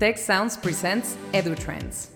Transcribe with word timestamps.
Tec 0.00 0.18
Sounds 0.18 0.56
presents 0.56 1.16
EduTrends. 1.32 2.08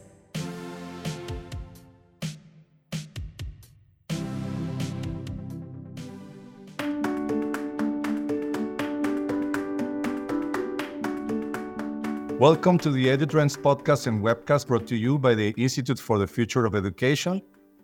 Welcome 12.40 12.78
to 12.78 12.90
the 12.90 13.06
EduTrends 13.06 13.56
podcast 13.56 14.08
and 14.08 14.24
webcast 14.24 14.66
brought 14.66 14.88
to 14.88 14.96
you 14.96 15.16
by 15.16 15.36
the 15.36 15.50
Institute 15.56 16.00
for 16.00 16.18
the 16.18 16.26
Future 16.26 16.64
of 16.66 16.74
Education. 16.74 17.40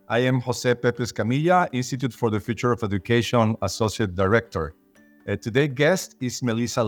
I 0.09 0.19
am 0.19 0.41
Jose 0.41 0.75
Pepe 0.75 1.05
Escamilla, 1.05 1.69
Institute 1.73 2.13
for 2.13 2.31
the 2.31 2.41
Future 2.41 2.73
of 2.73 2.83
Education 2.83 3.55
Associate 3.63 4.13
Director. 4.13 4.75
Uh, 5.29 5.37
today's 5.37 5.71
guest 5.73 6.17
is 6.21 6.43
Melissa 6.43 6.83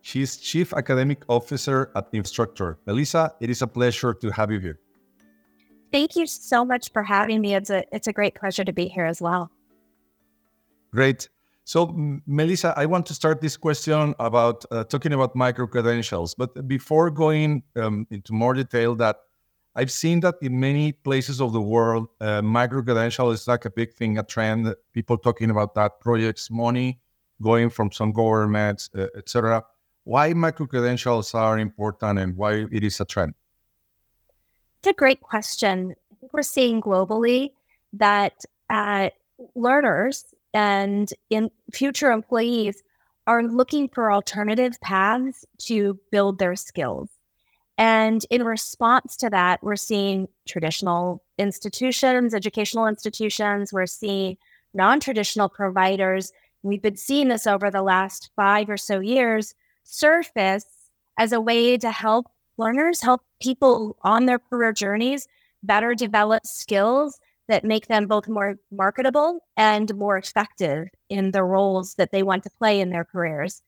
Loble. 0.00 0.06
She's 0.06 0.36
Chief 0.36 0.72
Academic 0.72 1.24
Officer 1.28 1.90
at 1.94 2.12
Instructure. 2.12 2.76
Melissa, 2.86 3.34
it 3.40 3.50
is 3.50 3.62
a 3.62 3.66
pleasure 3.66 4.14
to 4.14 4.30
have 4.30 4.50
you 4.50 4.60
here. 4.60 4.78
Thank 5.92 6.16
you 6.16 6.26
so 6.26 6.64
much 6.64 6.92
for 6.92 7.02
having 7.02 7.40
me. 7.40 7.54
It's 7.54 7.70
a 7.70 7.84
it's 7.92 8.06
a 8.06 8.12
great 8.12 8.34
pleasure 8.34 8.64
to 8.64 8.72
be 8.72 8.88
here 8.88 9.06
as 9.06 9.20
well. 9.20 9.50
Great. 10.92 11.28
So, 11.64 11.94
Melissa, 12.26 12.74
I 12.76 12.86
want 12.86 13.06
to 13.06 13.14
start 13.14 13.40
this 13.40 13.56
question 13.56 14.14
about 14.18 14.64
uh, 14.72 14.84
talking 14.84 15.12
about 15.12 15.36
micro 15.36 15.66
credentials. 15.66 16.34
But 16.34 16.66
before 16.66 17.10
going 17.10 17.62
um, 17.76 18.06
into 18.10 18.32
more 18.32 18.54
detail, 18.54 18.96
that 18.96 19.16
I've 19.76 19.90
seen 19.90 20.20
that 20.20 20.34
in 20.42 20.58
many 20.58 20.92
places 20.92 21.40
of 21.40 21.52
the 21.52 21.60
world, 21.60 22.08
uh, 22.20 22.42
micro 22.42 22.82
credential 22.82 23.30
is 23.30 23.46
like 23.46 23.66
a 23.66 23.70
big 23.70 23.94
thing, 23.94 24.18
a 24.18 24.22
trend. 24.24 24.74
People 24.92 25.18
talking 25.18 25.50
about 25.50 25.74
that 25.74 26.00
projects, 26.00 26.50
money 26.50 26.98
going 27.40 27.70
from 27.70 27.92
some 27.92 28.12
governments, 28.12 28.90
uh, 28.96 29.06
etc. 29.16 29.64
Why 30.04 30.32
micro 30.32 30.66
credentials 30.66 31.34
are 31.34 31.58
important 31.58 32.18
and 32.18 32.36
why 32.36 32.66
it 32.70 32.84
is 32.84 33.00
a 33.00 33.04
trend? 33.04 33.34
It's 34.78 34.88
a 34.88 34.92
great 34.94 35.20
question. 35.20 35.94
We're 36.32 36.42
seeing 36.42 36.80
globally 36.80 37.50
that 37.92 38.44
uh, 38.70 39.10
learners 39.54 40.24
and 40.54 41.12
in 41.28 41.50
future 41.72 42.10
employees 42.10 42.82
are 43.26 43.42
looking 43.42 43.88
for 43.88 44.10
alternative 44.10 44.80
paths 44.80 45.44
to 45.58 45.98
build 46.10 46.38
their 46.38 46.56
skills. 46.56 47.10
And 47.76 48.24
in 48.30 48.42
response 48.42 49.16
to 49.18 49.30
that, 49.30 49.62
we're 49.62 49.76
seeing 49.76 50.28
traditional 50.46 51.22
institutions, 51.38 52.34
educational 52.34 52.86
institutions, 52.86 53.72
we're 53.72 53.86
seeing 53.86 54.36
non 54.74 55.00
traditional 55.00 55.48
providers. 55.48 56.32
We've 56.62 56.82
been 56.82 56.96
seeing 56.96 57.28
this 57.28 57.46
over 57.46 57.70
the 57.70 57.82
last 57.82 58.30
five 58.36 58.68
or 58.68 58.76
so 58.76 59.00
years 59.00 59.54
surface 59.90 60.64
as 61.18 61.32
a 61.32 61.40
way 61.40 61.76
to 61.76 61.90
help 61.90 62.26
learners, 62.56 63.00
help 63.00 63.22
people 63.40 63.96
on 64.02 64.26
their 64.26 64.38
career 64.38 64.72
journeys 64.72 65.26
better 65.62 65.94
develop 65.94 66.46
skills 66.46 67.18
that 67.48 67.64
make 67.64 67.88
them 67.88 68.06
both 68.06 68.28
more 68.28 68.56
marketable 68.70 69.40
and 69.56 69.94
more 69.96 70.16
effective 70.16 70.88
in 71.08 71.32
the 71.32 71.42
roles 71.42 71.94
that 71.94 72.12
they 72.12 72.22
want 72.22 72.44
to 72.44 72.50
play 72.58 72.80
in 72.80 72.90
their 72.90 73.04
careers. 73.04 73.62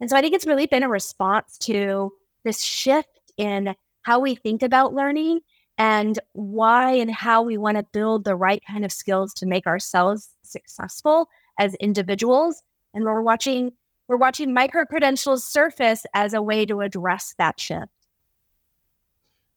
And 0.00 0.08
so 0.08 0.16
I 0.16 0.20
think 0.20 0.34
it's 0.34 0.46
really 0.46 0.66
been 0.66 0.82
a 0.82 0.88
response 0.88 1.58
to 1.58 2.12
this 2.44 2.62
shift 2.62 3.08
in 3.36 3.74
how 4.02 4.20
we 4.20 4.34
think 4.34 4.62
about 4.62 4.94
learning 4.94 5.40
and 5.76 6.18
why 6.32 6.92
and 6.92 7.10
how 7.10 7.42
we 7.42 7.56
want 7.58 7.76
to 7.76 7.86
build 7.92 8.24
the 8.24 8.36
right 8.36 8.62
kind 8.66 8.84
of 8.84 8.92
skills 8.92 9.34
to 9.34 9.46
make 9.46 9.66
ourselves 9.66 10.30
successful 10.42 11.28
as 11.58 11.74
individuals. 11.76 12.62
And 12.92 13.04
we're 13.04 13.22
watching 13.22 13.72
we're 14.08 14.16
watching 14.16 14.52
micro 14.52 14.84
credentials 14.84 15.44
surface 15.44 16.04
as 16.14 16.34
a 16.34 16.42
way 16.42 16.66
to 16.66 16.80
address 16.80 17.34
that 17.38 17.58
shift. 17.58 17.88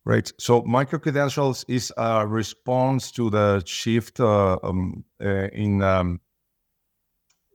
Right. 0.05 0.31
So 0.39 0.61
micro 0.63 0.99
credentials 0.99 1.65
is 1.67 1.91
a 1.97 2.25
response 2.25 3.11
to 3.11 3.29
the 3.29 3.61
shift 3.65 4.21
uh, 4.21 4.57
um, 4.63 5.03
uh, 5.21 5.49
in 5.51 5.81
um, 5.81 6.21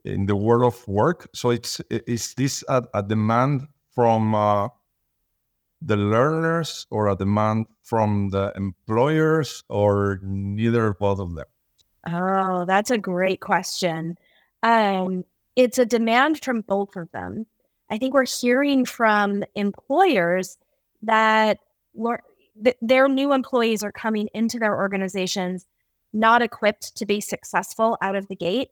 in 0.05 0.27
the 0.27 0.35
world 0.35 0.73
of 0.73 0.87
work. 0.87 1.29
So 1.33 1.49
it's 1.49 1.81
is 1.89 2.35
this 2.35 2.63
a, 2.69 2.83
a 2.93 3.01
demand 3.01 3.67
from 3.95 4.35
uh, 4.35 4.67
the 5.81 5.97
learners 5.97 6.85
or 6.91 7.07
a 7.07 7.15
demand 7.15 7.65
from 7.81 8.29
the 8.29 8.53
employers 8.55 9.63
or 9.69 10.19
neither 10.21 10.93
both 10.93 11.19
of 11.19 11.35
them? 11.35 11.45
Oh, 12.07 12.65
that's 12.65 12.91
a 12.91 12.97
great 12.97 13.39
question. 13.39 14.17
Um, 14.61 15.25
it's 15.55 15.77
a 15.77 15.85
demand 15.85 16.43
from 16.43 16.61
both 16.61 16.95
of 16.95 17.11
them. 17.11 17.45
I 17.89 17.97
think 17.97 18.13
we're 18.13 18.25
hearing 18.25 18.85
from 18.85 19.43
employers 19.55 20.57
that 21.03 21.59
their 22.81 23.07
new 23.07 23.33
employees 23.33 23.83
are 23.83 23.91
coming 23.91 24.29
into 24.33 24.59
their 24.59 24.75
organizations 24.75 25.65
not 26.13 26.41
equipped 26.41 26.95
to 26.95 27.05
be 27.05 27.19
successful 27.19 27.97
out 28.01 28.15
of 28.15 28.27
the 28.27 28.35
gate. 28.35 28.69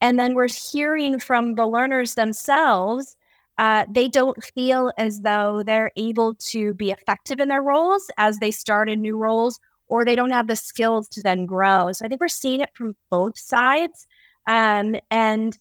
And 0.00 0.18
then 0.18 0.34
we're 0.34 0.48
hearing 0.48 1.18
from 1.18 1.54
the 1.54 1.66
learners 1.66 2.14
themselves, 2.14 3.16
uh, 3.56 3.86
they 3.90 4.08
don't 4.08 4.42
feel 4.44 4.92
as 4.98 5.20
though 5.22 5.62
they're 5.64 5.92
able 5.96 6.34
to 6.34 6.74
be 6.74 6.90
effective 6.90 7.40
in 7.40 7.48
their 7.48 7.62
roles 7.62 8.10
as 8.18 8.38
they 8.38 8.50
start 8.50 8.90
in 8.90 9.00
new 9.00 9.16
roles, 9.16 9.60
or 9.88 10.04
they 10.04 10.16
don't 10.16 10.30
have 10.30 10.46
the 10.46 10.56
skills 10.56 11.08
to 11.08 11.22
then 11.22 11.46
grow. 11.46 11.92
So 11.92 12.04
I 12.04 12.08
think 12.08 12.20
we're 12.20 12.28
seeing 12.28 12.60
it 12.60 12.70
from 12.74 12.96
both 13.10 13.38
sides. 13.38 14.06
Um, 14.46 14.96
and 15.10 15.56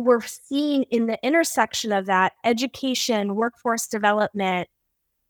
we're 0.00 0.22
seeing 0.22 0.84
in 0.84 1.06
the 1.06 1.18
intersection 1.24 1.92
of 1.92 2.06
that 2.06 2.32
education, 2.44 3.34
workforce 3.34 3.86
development, 3.86 4.68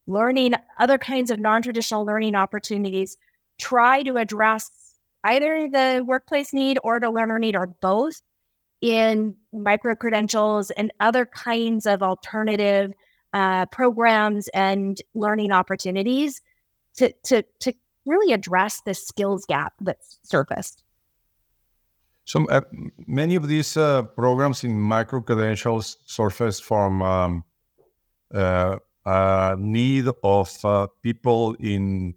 learning, 0.06 0.54
other 0.78 0.98
kinds 0.98 1.30
of 1.30 1.38
non 1.38 1.62
traditional 1.62 2.04
learning 2.04 2.34
opportunities 2.34 3.16
try 3.58 4.02
to 4.02 4.16
address 4.16 4.70
either 5.24 5.68
the 5.70 6.02
workplace 6.06 6.52
need 6.52 6.78
or 6.82 6.98
the 6.98 7.10
learner 7.10 7.38
need 7.38 7.54
or 7.54 7.66
both 7.66 8.22
in 8.80 9.36
micro 9.52 9.94
credentials 9.94 10.70
and 10.70 10.90
other 11.00 11.26
kinds 11.26 11.86
of 11.86 12.02
alternative 12.02 12.92
uh, 13.32 13.66
programs 13.66 14.48
and 14.48 15.00
learning 15.14 15.52
opportunities 15.52 16.40
to, 16.96 17.12
to, 17.24 17.44
to 17.60 17.72
really 18.06 18.32
address 18.32 18.80
the 18.84 18.94
skills 18.94 19.44
gap 19.46 19.74
that's 19.80 20.18
surfaced. 20.22 20.82
So 22.30 22.46
uh, 22.46 22.60
many 23.08 23.34
of 23.34 23.48
these 23.48 23.76
uh, 23.76 24.02
programs 24.02 24.62
in 24.62 24.80
micro 24.80 25.20
credentials 25.20 25.96
surface 26.06 26.60
from 26.60 27.02
um, 27.02 27.44
uh, 28.32 28.76
a 29.04 29.56
need 29.58 30.06
of 30.22 30.64
uh, 30.64 30.86
people 31.02 31.56
in 31.58 32.14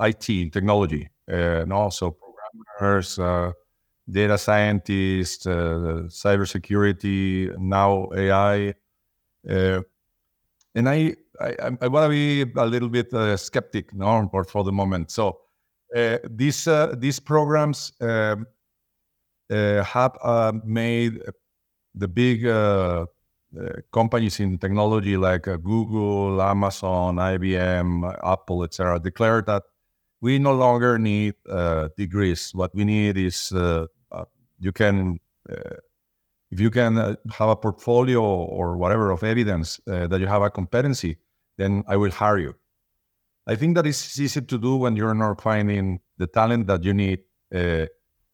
IT 0.00 0.28
in 0.28 0.50
technology, 0.50 1.08
and 1.28 1.72
also 1.72 2.16
programmers, 2.76 3.20
uh, 3.20 3.52
data 4.10 4.36
scientists, 4.36 5.46
uh, 5.46 6.08
cybersecurity, 6.08 7.56
now 7.56 8.08
AI. 8.16 8.74
and 9.46 10.88
I, 10.88 11.14
I, 11.40 11.70
I 11.82 11.86
want 11.86 12.06
to 12.06 12.08
be 12.08 12.52
a 12.56 12.66
little 12.66 12.88
bit 12.88 13.12
skeptic, 13.38 13.94
no, 13.94 14.28
for 14.48 14.64
the 14.64 14.72
moment. 14.72 15.12
So 15.12 15.38
these 16.28 16.68
these 16.98 17.20
programs. 17.20 17.92
Um, 18.00 18.44
have 19.52 20.16
uh, 20.22 20.52
made 20.64 21.20
the 21.94 22.08
big 22.08 22.46
uh, 22.46 23.06
companies 23.92 24.40
in 24.40 24.58
technology 24.58 25.16
like 25.16 25.44
Google, 25.44 26.40
Amazon, 26.40 27.16
IBM, 27.16 28.18
Apple, 28.24 28.64
etc., 28.64 28.98
declare 28.98 29.42
that 29.42 29.62
we 30.20 30.38
no 30.38 30.54
longer 30.54 30.98
need 30.98 31.34
degrees. 31.96 32.52
What 32.54 32.74
we 32.74 32.84
need 32.84 33.16
is 33.18 33.52
you 33.52 34.72
can 34.72 35.18
if 36.52 36.60
you 36.60 36.70
can 36.70 36.98
uh, 36.98 37.16
have 37.32 37.48
a 37.48 37.56
portfolio 37.56 38.22
or 38.22 38.76
whatever 38.76 39.10
of 39.10 39.24
evidence 39.24 39.80
uh, 39.90 40.06
that 40.06 40.20
you 40.20 40.26
have 40.26 40.42
a 40.42 40.50
competency, 40.50 41.16
then 41.56 41.82
I 41.88 41.96
will 41.96 42.10
hire 42.10 42.38
you. 42.38 42.54
I 43.46 43.56
think 43.56 43.74
that 43.76 43.86
is 43.86 44.20
easy 44.20 44.42
to 44.42 44.58
do 44.58 44.76
when 44.76 44.94
you're 44.94 45.14
not 45.14 45.40
finding 45.40 46.00
the 46.18 46.26
talent 46.26 46.66
that 46.66 46.84
you 46.84 46.92
need 46.92 47.20
uh, 47.54 47.86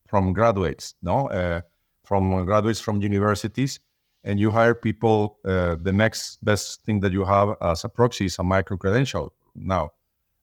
from 0.09 0.33
graduates, 0.33 0.95
no, 1.03 1.29
uh, 1.29 1.61
from 2.05 2.45
graduates 2.47 2.81
from 2.81 3.01
universities, 3.01 3.79
and 4.25 4.41
you 4.41 4.51
hire 4.51 4.75
people. 4.75 5.39
Uh, 5.45 5.77
the 5.81 5.93
next 5.93 6.43
best 6.45 6.83
thing 6.85 7.01
that 7.01 7.13
you 7.13 7.25
have 7.25 7.57
as 7.61 7.85
a 7.85 7.89
proxy 7.89 8.25
is 8.25 8.39
a 8.39 8.43
micro 8.43 8.77
credential 8.77 9.33
now. 9.55 9.91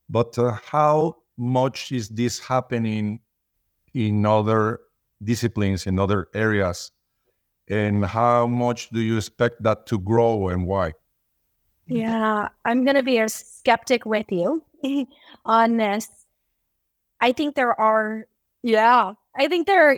But 0.08 0.38
uh, 0.38 0.58
how 0.64 1.18
much 1.38 1.92
is 1.92 2.10
this 2.10 2.40
happening 2.40 3.20
in 3.94 4.26
other 4.26 4.82
disciplines, 5.24 5.88
in 5.88 6.00
other 6.00 6.28
areas, 6.34 6.92
and 7.68 8.06
how 8.06 8.46
much 8.46 8.90
do 8.90 9.02
you 9.02 9.18
expect 9.18 9.64
that 9.64 9.88
to 9.88 9.98
grow, 10.00 10.50
and 10.50 10.68
why? 10.68 10.94
Yeah, 11.88 12.50
I'm 12.64 12.84
going 12.84 12.96
to 12.96 13.04
be 13.04 13.18
a 13.20 13.30
skeptic 13.30 14.06
with 14.06 14.32
you 14.32 14.64
on 15.46 15.78
this. 15.78 16.08
I 17.22 17.32
think 17.32 17.56
there 17.56 17.80
are, 17.80 18.28
yeah, 18.62 19.14
I 19.38 19.48
think 19.48 19.68
there 19.68 19.90
are 19.90 19.98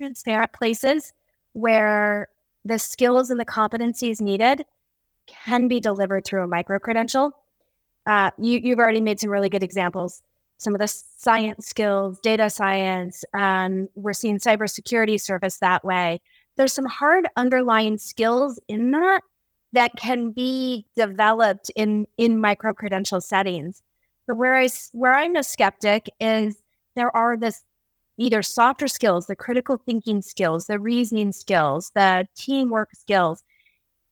transparent 0.00 0.52
places 0.52 1.12
where 1.52 2.28
the 2.64 2.78
skills 2.78 3.30
and 3.30 3.38
the 3.38 3.44
competencies 3.44 4.20
needed 4.20 4.64
can 5.26 5.68
be 5.68 5.80
delivered 5.80 6.24
through 6.24 6.42
a 6.42 6.46
micro 6.46 6.78
credential. 6.78 7.32
Uh, 8.06 8.30
you, 8.38 8.60
you've 8.62 8.78
already 8.78 9.00
made 9.00 9.20
some 9.20 9.30
really 9.30 9.48
good 9.48 9.62
examples. 9.62 10.22
Some 10.58 10.74
of 10.74 10.80
the 10.80 10.88
science 10.88 11.66
skills, 11.66 12.18
data 12.20 12.50
science, 12.50 13.24
um, 13.34 13.88
we're 13.94 14.12
seeing 14.12 14.38
cybersecurity 14.38 15.20
service 15.20 15.58
that 15.58 15.84
way. 15.84 16.20
There's 16.56 16.72
some 16.72 16.86
hard 16.86 17.28
underlying 17.36 17.98
skills 17.98 18.58
in 18.66 18.90
that 18.90 19.20
that 19.72 19.92
can 19.96 20.30
be 20.30 20.86
developed 20.96 21.70
in 21.76 22.06
in 22.16 22.40
micro 22.40 22.72
credential 22.72 23.20
settings. 23.20 23.82
But 24.26 24.36
where 24.36 24.56
I 24.56 24.68
where 24.92 25.14
I'm 25.14 25.36
a 25.36 25.44
skeptic 25.44 26.10
is 26.18 26.56
there 26.98 27.14
are 27.16 27.36
this 27.36 27.62
either 28.18 28.42
softer 28.42 28.88
skills, 28.88 29.26
the 29.26 29.36
critical 29.36 29.76
thinking 29.76 30.20
skills, 30.20 30.66
the 30.66 30.78
reasoning 30.78 31.32
skills, 31.32 31.92
the 31.94 32.26
teamwork 32.36 32.90
skills, 32.94 33.44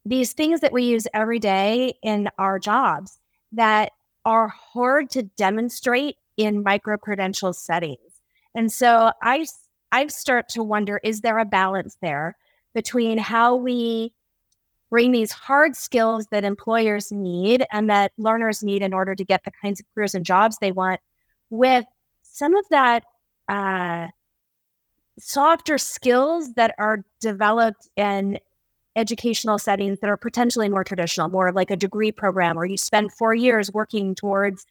these 0.05 0.33
things 0.33 0.61
that 0.61 0.73
we 0.73 0.85
use 0.85 1.07
every 1.13 1.41
day 1.41 1.95
in 2.03 2.29
our 2.39 2.59
jobs 2.59 3.19
that 3.53 3.93
are 4.25 4.49
hard 4.49 5.11
to 5.11 5.23
demonstrate 5.23 6.17
in 6.37 6.63
micro 6.63 6.97
credential 6.97 7.53
settings. 7.53 7.99
And 8.55 8.73
so 8.73 9.13
I 9.23 9.47
I 9.93 10.07
start 10.09 10.49
to 10.51 10.63
wonder 10.63 11.01
is 11.03 11.21
there 11.21 11.39
a 11.39 11.45
balance 11.45 11.97
there 12.01 12.37
between 12.75 13.19
how 13.19 13.57
we 13.57 14.13
bring 14.91 15.11
these 15.11 15.33
hard 15.33 15.75
skills 15.77 16.27
that 16.31 16.45
employers 16.45 17.11
need 17.11 17.65
and 17.73 17.91
that 17.91 18.13
learners 18.19 18.63
need 18.63 18.83
in 18.83 18.95
order 18.95 19.15
to 19.15 19.25
get 19.25 19.43
the 19.45 19.51
kinds 19.63 19.81
of 19.81 19.87
careers 19.95 20.15
and 20.15 20.25
jobs 20.25 20.59
they 20.61 20.73
want 20.73 21.01
with 21.51 21.85
some 22.37 22.55
of 22.55 22.67
that 22.69 23.03
uh, 23.49 24.09
softer 25.19 25.79
skills 25.79 26.53
that 26.53 26.75
are 26.77 27.03
developed 27.19 27.89
in 27.97 28.39
educational 28.95 29.59
settings 29.59 30.01
that 30.01 30.11
are 30.11 30.19
potentially 30.19 30.69
more 30.69 30.85
traditional, 30.85 31.31
more 31.31 31.51
like 31.51 31.71
a 31.71 31.77
degree 31.77 32.13
program, 32.13 32.57
where 32.57 32.67
you 32.67 32.77
spend 32.77 33.11
four 33.11 33.35
years 33.35 33.73
working 33.73 34.15
towards 34.15 34.67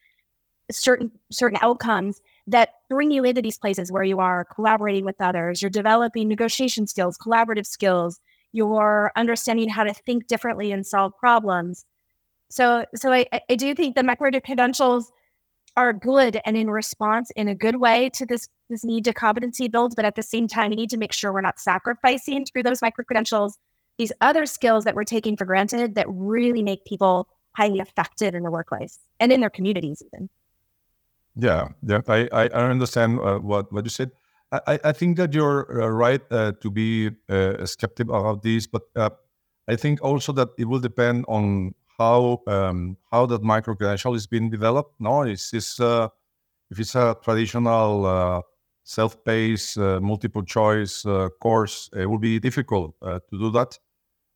certain 0.70 1.10
certain 1.32 1.58
outcomes 1.60 2.20
that 2.46 2.70
bring 2.88 3.10
you 3.10 3.24
into 3.24 3.42
these 3.42 3.58
places 3.58 3.90
where 3.90 4.04
you 4.04 4.20
are 4.20 4.44
collaborating 4.44 5.04
with 5.04 5.20
others, 5.20 5.60
you're 5.60 5.68
developing 5.68 6.28
negotiation 6.28 6.86
skills, 6.86 7.18
collaborative 7.18 7.66
skills, 7.66 8.20
you're 8.52 9.10
understanding 9.16 9.68
how 9.68 9.82
to 9.82 9.92
think 9.92 10.28
differently 10.28 10.70
and 10.70 10.86
solve 10.86 11.12
problems. 11.18 11.84
So, 12.48 12.84
so 12.94 13.12
I, 13.12 13.26
I 13.50 13.56
do 13.56 13.74
think 13.74 13.96
the 13.96 14.04
micro 14.04 14.30
credentials 14.40 15.10
are 15.76 15.92
good 15.92 16.40
and 16.44 16.56
in 16.56 16.70
response 16.70 17.30
in 17.36 17.48
a 17.48 17.54
good 17.54 17.76
way 17.76 18.08
to 18.10 18.26
this 18.26 18.48
this 18.68 18.84
need 18.84 19.04
to 19.04 19.12
competency 19.12 19.68
build, 19.68 19.94
but 19.94 20.04
at 20.04 20.16
the 20.16 20.22
same 20.22 20.48
time, 20.48 20.70
we 20.70 20.76
need 20.76 20.90
to 20.90 20.96
make 20.96 21.12
sure 21.12 21.32
we're 21.32 21.40
not 21.40 21.60
sacrificing 21.60 22.44
through 22.44 22.64
those 22.64 22.82
micro 22.82 23.04
credentials 23.04 23.58
these 23.98 24.12
other 24.20 24.46
skills 24.46 24.84
that 24.84 24.94
we're 24.94 25.04
taking 25.04 25.36
for 25.36 25.44
granted 25.44 25.94
that 25.94 26.06
really 26.08 26.62
make 26.62 26.84
people 26.84 27.28
highly 27.52 27.78
effective 27.78 28.34
in 28.34 28.42
the 28.42 28.50
workplace 28.50 28.98
and 29.20 29.32
in 29.32 29.40
their 29.40 29.50
communities 29.50 30.02
even. 30.06 30.28
Yeah, 31.34 31.68
yeah, 31.82 32.00
I, 32.08 32.28
I 32.32 32.48
understand 32.48 33.20
uh, 33.20 33.38
what, 33.38 33.72
what 33.72 33.84
you 33.84 33.90
said. 33.90 34.10
I, 34.52 34.78
I 34.84 34.92
think 34.92 35.16
that 35.16 35.34
you're 35.34 35.82
uh, 35.82 35.88
right 35.88 36.20
uh, 36.30 36.52
to 36.60 36.70
be 36.70 37.10
uh, 37.28 37.66
skeptical 37.66 38.14
about 38.14 38.42
this, 38.42 38.66
but 38.66 38.82
uh, 38.94 39.10
I 39.68 39.76
think 39.76 40.02
also 40.02 40.32
that 40.32 40.48
it 40.56 40.66
will 40.66 40.78
depend 40.78 41.24
on 41.28 41.74
how 41.98 42.42
um, 42.46 42.96
how 43.10 43.26
that 43.26 43.42
micro 43.42 43.74
credential 43.74 44.14
is 44.14 44.26
being 44.26 44.50
developed. 44.50 44.94
No, 45.00 45.22
is 45.22 45.50
this 45.50 45.80
uh, 45.80 46.08
if 46.70 46.78
it's 46.78 46.94
a 46.94 47.16
traditional 47.22 48.42
self-paced 48.84 49.78
multiple 49.78 50.44
choice 50.44 51.04
course, 51.40 51.90
it 51.92 52.06
will 52.06 52.18
be 52.18 52.38
difficult 52.38 52.94
to 53.02 53.20
do 53.30 53.50
that. 53.50 53.78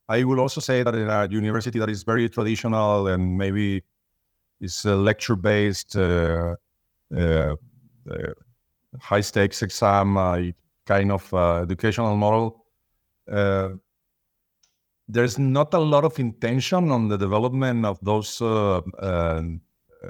I 0.08 0.24
will 0.24 0.40
also 0.40 0.60
say 0.60 0.82
that 0.82 0.94
in 0.94 1.08
a 1.08 1.28
university 1.30 1.78
that 1.78 1.88
is 1.88 2.02
very 2.02 2.28
traditional 2.28 3.06
and 3.06 3.38
maybe 3.38 3.84
is 4.60 4.84
a 4.84 4.96
lecture 4.96 5.36
based 5.36 5.96
uh, 5.96 7.54
high 8.98 9.20
stakes 9.20 9.62
exam 9.62 10.16
uh, 10.16 10.40
kind 10.86 11.12
of 11.12 11.32
uh, 11.34 11.62
educational 11.62 12.16
model, 12.16 12.64
there's 15.12 15.38
not 15.38 15.74
a 15.74 15.78
lot 15.78 16.04
of 16.04 16.18
intention 16.18 16.90
on 16.90 17.08
the 17.08 17.18
development 17.18 17.84
of 17.84 17.98
those 18.02 18.38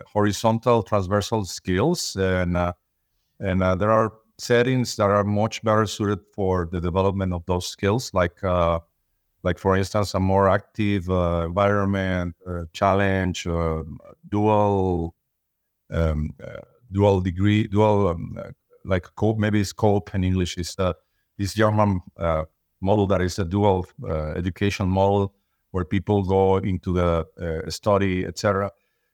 horizontal 0.06 0.82
transversal 0.82 1.44
skills 1.44 2.16
and 2.16 2.56
and 3.40 3.62
uh, 3.62 3.74
there 3.74 3.90
are 3.90 4.12
settings 4.38 4.96
that 4.96 5.10
are 5.10 5.24
much 5.24 5.62
better 5.62 5.86
suited 5.86 6.20
for 6.34 6.68
the 6.70 6.80
development 6.80 7.32
of 7.32 7.44
those 7.46 7.66
skills 7.66 8.12
like 8.14 8.42
uh, 8.44 8.78
like 9.42 9.58
for 9.58 9.76
instance 9.76 10.14
a 10.14 10.20
more 10.20 10.48
active 10.48 11.08
uh, 11.10 11.44
environment 11.46 12.34
challenge 12.72 13.46
dual 14.30 15.14
um, 15.92 16.34
dual 16.92 17.20
degree, 17.20 17.66
dual 17.66 18.08
um, 18.08 18.36
uh, 18.38 18.50
like 18.84 19.06
cope, 19.16 19.38
maybe 19.38 19.60
it's 19.60 19.72
cope 19.72 20.14
in 20.14 20.24
English. 20.24 20.58
Is 20.58 20.74
uh, 20.78 20.92
this 21.38 21.54
German 21.54 22.00
uh, 22.16 22.44
model 22.80 23.06
that 23.08 23.20
is 23.20 23.38
a 23.38 23.44
dual 23.44 23.86
uh, 24.04 24.32
education 24.32 24.88
model 24.88 25.34
where 25.70 25.84
people 25.84 26.22
go 26.22 26.56
into 26.56 26.92
the 26.92 27.26
uh, 27.40 27.70
study, 27.70 28.24
etc. 28.24 28.70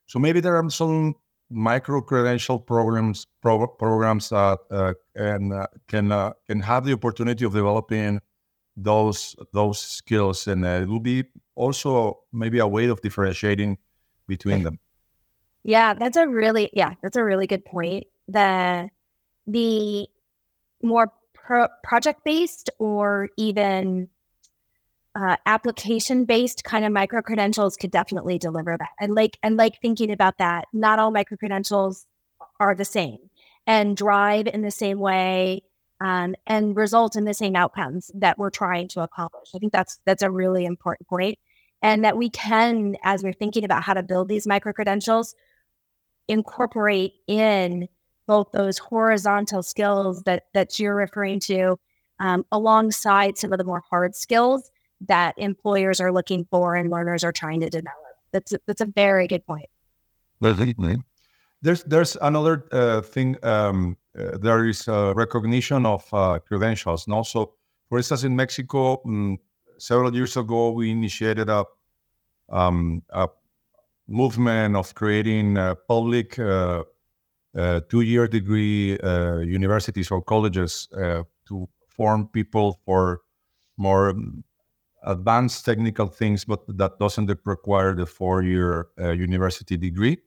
So 0.07 0.19
maybe 0.19 0.41
there 0.41 0.57
are 0.57 0.71
some 0.71 1.15
micro 1.51 2.01
credential 2.01 2.59
programs 2.59 3.27
pro- 3.41 3.67
programs 3.67 4.31
that 4.31 4.59
uh, 4.71 4.95
can 5.17 5.67
can 5.89 6.33
can 6.49 6.61
have 6.61 6.85
the 6.85 6.93
opportunity 6.93 7.45
of 7.45 7.53
developing 7.53 8.21
those 8.77 9.37
those 9.53 9.79
skills, 9.79 10.47
and 10.47 10.65
it 10.65 10.89
will 10.89 11.01
be 11.01 11.25
also 11.55 12.21
maybe 12.33 12.59
a 12.59 12.67
way 12.67 12.87
of 12.87 13.01
differentiating 13.01 13.79
between 14.27 14.63
them. 14.63 14.79
Yeah, 15.63 15.95
that's 15.95 16.17
a 16.17 16.29
really 16.29 16.71
yeah, 16.73 16.95
that's 17.03 17.17
a 17.17 17.25
really 17.25 17.47
good 17.47 17.65
point. 17.65 18.07
The 18.29 18.89
the 19.47 20.07
more 20.83 21.13
pro- 21.47 21.69
project 21.83 22.25
based 22.25 22.69
or 22.79 23.31
even 23.37 24.09
uh, 25.15 25.37
application 25.47 26.25
based 26.25 26.65
kind 26.65 26.85
of 26.85 26.93
micro 26.93 27.23
credentials 27.23 27.77
could 27.77 27.91
definitely 27.91 28.39
deliver 28.39 28.77
that. 28.77 28.91
And 29.01 29.15
like 29.15 29.39
and 29.43 29.57
like 29.57 29.81
thinking 29.81 30.11
about 30.11 30.39
that, 30.39 30.67
not 30.73 30.99
all 30.99 31.11
micro 31.11 31.37
credentials 31.37 32.07
are 32.61 32.75
the 32.75 32.85
same 32.85 33.19
and 33.67 33.97
drive 33.97 34.47
in 34.47 34.63
the 34.63 34.71
same 34.71 34.99
way 34.99 35.63
um, 36.01 36.35
and 36.47 36.77
result 36.77 37.17
in 37.17 37.25
the 37.25 37.35
same 37.35 37.57
outcomes 37.57 38.11
that 38.15 38.39
we're 38.39 38.51
trying 38.51 38.89
to 38.89 39.01
accomplish. 39.01 39.49
I 39.55 39.59
think 39.59 39.73
that's 39.73 39.99
that's 40.05 40.23
a 40.23 40.31
really 40.31 40.67
important 40.67 41.09
point, 41.09 41.39
and 41.81 42.05
that 42.05 42.19
we 42.19 42.29
can, 42.29 42.97
as 43.03 43.23
we're 43.23 43.33
thinking 43.33 43.65
about 43.65 43.85
how 43.85 43.95
to 43.95 44.03
build 44.03 44.29
these 44.29 44.47
micro 44.47 44.73
credentials, 44.73 45.35
incorporate 46.29 47.15
in 47.27 47.89
both 48.27 48.51
those 48.53 48.79
horizontal 48.79 49.63
skills 49.63 50.23
that 50.23 50.45
that 50.55 50.79
you're 50.79 50.95
referring 50.95 51.41
to 51.41 51.79
um, 52.19 52.45
alongside 52.53 53.39
some 53.39 53.53
of 53.53 53.59
the 53.59 53.65
more 53.65 53.83
hard 53.89 54.15
skills 54.15 54.71
that 55.01 55.35
employers 55.37 56.01
are 56.01 56.13
looking 56.13 56.47
for 56.51 56.75
and 56.75 56.91
learners 56.91 57.23
are 57.23 57.33
trying 57.33 57.61
to 57.61 57.69
develop. 57.69 57.99
That's 58.33 58.53
a, 58.53 58.59
that's 58.67 58.81
a 58.81 58.87
very 58.87 59.27
good 59.27 59.47
point. 59.47 59.69
There's 61.63 61.83
there's 61.85 62.17
another 62.21 62.67
uh, 62.73 63.01
thing. 63.01 63.37
Um, 63.43 63.97
uh, 64.19 64.39
there 64.39 64.67
is 64.67 64.89
a 64.89 65.13
recognition 65.15 65.87
of 65.87 66.07
uh, 66.13 66.39
credentials, 66.39 67.07
and 67.07 67.15
also, 67.15 67.55
for 67.89 67.99
instance, 67.99 68.25
in 68.25 68.37
Mexico, 68.37 69.01
um, 69.05 69.39
several 69.79 70.15
years 70.15 70.37
ago, 70.37 70.71
we 70.71 70.91
initiated 70.91 71.49
a 71.49 71.65
um, 72.51 73.03
a 73.11 73.29
movement 74.07 74.77
of 74.77 74.95
creating 74.95 75.57
public 75.89 76.39
uh, 77.57 77.61
uh, 77.61 77.81
two-year 77.89 78.29
degree 78.29 78.99
uh, 78.99 79.39
universities 79.39 80.11
or 80.11 80.23
colleges 80.23 80.89
to 81.49 81.69
form 81.89 82.29
people 82.29 82.81
for 82.85 83.21
more 83.77 84.15
advanced 85.05 85.65
technical 85.65 86.07
things, 86.07 86.45
but 86.45 86.61
that 86.67 86.99
doesn't 86.99 87.31
require 87.45 87.95
the 87.95 88.07
four-year 88.07 88.89
university 88.99 89.77
degree. 89.77 90.19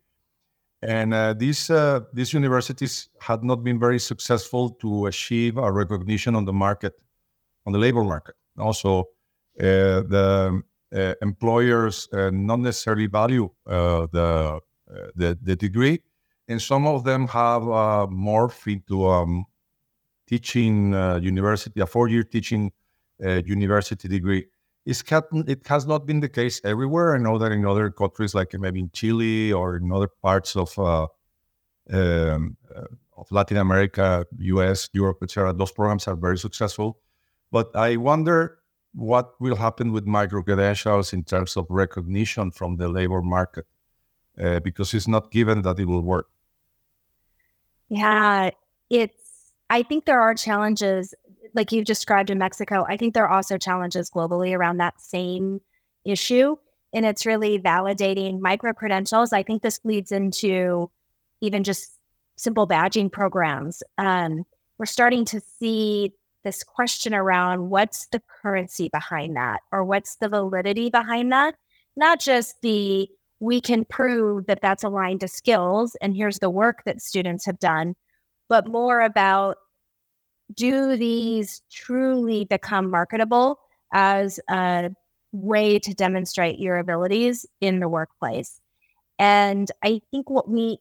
And 0.81 1.13
uh, 1.13 1.33
these 1.33 1.69
uh, 1.69 1.99
these 2.13 2.33
universities 2.33 3.09
had 3.19 3.43
not 3.43 3.63
been 3.63 3.79
very 3.79 3.99
successful 3.99 4.69
to 4.81 5.07
achieve 5.07 5.57
a 5.57 5.69
recognition 5.71 6.35
on 6.35 6.45
the 6.45 6.53
market, 6.53 6.93
on 7.65 7.73
the 7.73 7.79
labor 7.79 8.03
market. 8.03 8.35
Also, 8.57 9.09
uh, 9.59 10.07
the 10.07 10.61
uh, 10.95 11.13
employers 11.21 12.07
uh, 12.13 12.29
not 12.31 12.59
necessarily 12.59 13.07
value 13.07 13.49
uh, 13.67 14.07
the, 14.11 14.59
the, 15.15 15.37
the 15.41 15.55
degree, 15.55 15.99
and 16.49 16.61
some 16.61 16.85
of 16.87 17.03
them 17.03 17.27
have 17.27 17.61
morphed 17.61 18.67
into 18.71 19.07
um, 19.07 19.45
teaching 20.27 20.93
university, 21.21 21.79
a 21.79 21.85
four-year 21.85 22.23
teaching 22.23 22.71
university 23.19 24.07
degree. 24.07 24.45
It 24.85 25.67
has 25.67 25.85
not 25.85 26.07
been 26.07 26.19
the 26.19 26.29
case 26.29 26.59
everywhere. 26.63 27.15
I 27.15 27.19
know 27.19 27.37
that 27.37 27.51
in 27.51 27.65
other 27.65 27.91
countries, 27.91 28.33
like 28.33 28.53
maybe 28.59 28.79
in 28.79 28.89
Chile 28.91 29.53
or 29.53 29.77
in 29.77 29.91
other 29.91 30.07
parts 30.07 30.55
of 30.55 30.77
uh, 30.79 31.07
um, 31.91 32.57
uh, 32.75 32.85
of 33.17 33.31
Latin 33.31 33.57
America, 33.57 34.25
U.S., 34.39 34.89
Europe, 34.93 35.19
etc., 35.21 35.53
those 35.53 35.71
programs 35.71 36.07
are 36.07 36.15
very 36.15 36.37
successful. 36.37 36.99
But 37.51 37.75
I 37.75 37.97
wonder 37.97 38.59
what 38.93 39.33
will 39.39 39.55
happen 39.55 39.91
with 39.91 40.05
micro 40.05 40.41
credentials 40.41 41.13
in 41.13 41.23
terms 41.23 41.57
of 41.57 41.67
recognition 41.69 42.51
from 42.51 42.77
the 42.77 42.87
labor 42.87 43.21
market, 43.21 43.65
uh, 44.41 44.59
because 44.61 44.93
it's 44.93 45.07
not 45.07 45.31
given 45.31 45.61
that 45.63 45.79
it 45.79 45.85
will 45.85 46.01
work. 46.01 46.27
Yeah, 47.89 48.51
it's. 48.89 49.15
I 49.71 49.83
think 49.83 50.05
there 50.05 50.21
are 50.21 50.33
challenges, 50.33 51.13
like 51.53 51.71
you've 51.71 51.85
described 51.85 52.29
in 52.29 52.37
Mexico. 52.39 52.85
I 52.87 52.97
think 52.97 53.13
there 53.13 53.25
are 53.25 53.35
also 53.35 53.57
challenges 53.57 54.09
globally 54.09 54.55
around 54.57 54.77
that 54.77 54.99
same 54.99 55.61
issue, 56.05 56.55
and 56.93 57.05
it's 57.05 57.25
really 57.25 57.59
validating 57.59 58.39
micro 58.39 58.73
credentials. 58.73 59.33
I 59.33 59.43
think 59.43 59.61
this 59.61 59.79
leads 59.83 60.11
into 60.11 60.89
even 61.41 61.63
just 61.63 61.91
simple 62.35 62.67
badging 62.67 63.11
programs. 63.11 63.83
Um, 63.97 64.43
we're 64.77 64.85
starting 64.85 65.25
to 65.25 65.41
see 65.59 66.13
this 66.43 66.63
question 66.63 67.13
around 67.13 67.69
what's 67.69 68.07
the 68.07 68.21
currency 68.41 68.89
behind 68.89 69.35
that 69.35 69.59
or 69.71 69.83
what's 69.83 70.15
the 70.15 70.29
validity 70.29 70.89
behind 70.89 71.31
that 71.33 71.55
not 71.99 72.19
just 72.19 72.61
the 72.61 73.09
we 73.39 73.61
can 73.61 73.85
prove 73.85 74.45
that 74.47 74.61
that's 74.61 74.83
aligned 74.83 75.21
to 75.21 75.27
skills 75.27 75.95
and 76.01 76.15
here's 76.15 76.39
the 76.39 76.49
work 76.49 76.83
that 76.85 77.01
students 77.01 77.45
have 77.45 77.59
done 77.59 77.95
but 78.47 78.67
more 78.67 79.01
about 79.01 79.57
do 80.53 80.97
these 80.97 81.61
truly 81.71 82.45
become 82.45 82.89
marketable 82.89 83.59
as 83.93 84.39
a 84.49 84.89
way 85.31 85.77
to 85.79 85.93
demonstrate 85.93 86.59
your 86.59 86.77
abilities 86.77 87.45
in 87.61 87.79
the 87.79 87.87
workplace 87.87 88.59
and 89.17 89.71
i 89.83 90.01
think 90.11 90.29
what 90.29 90.49
we 90.49 90.77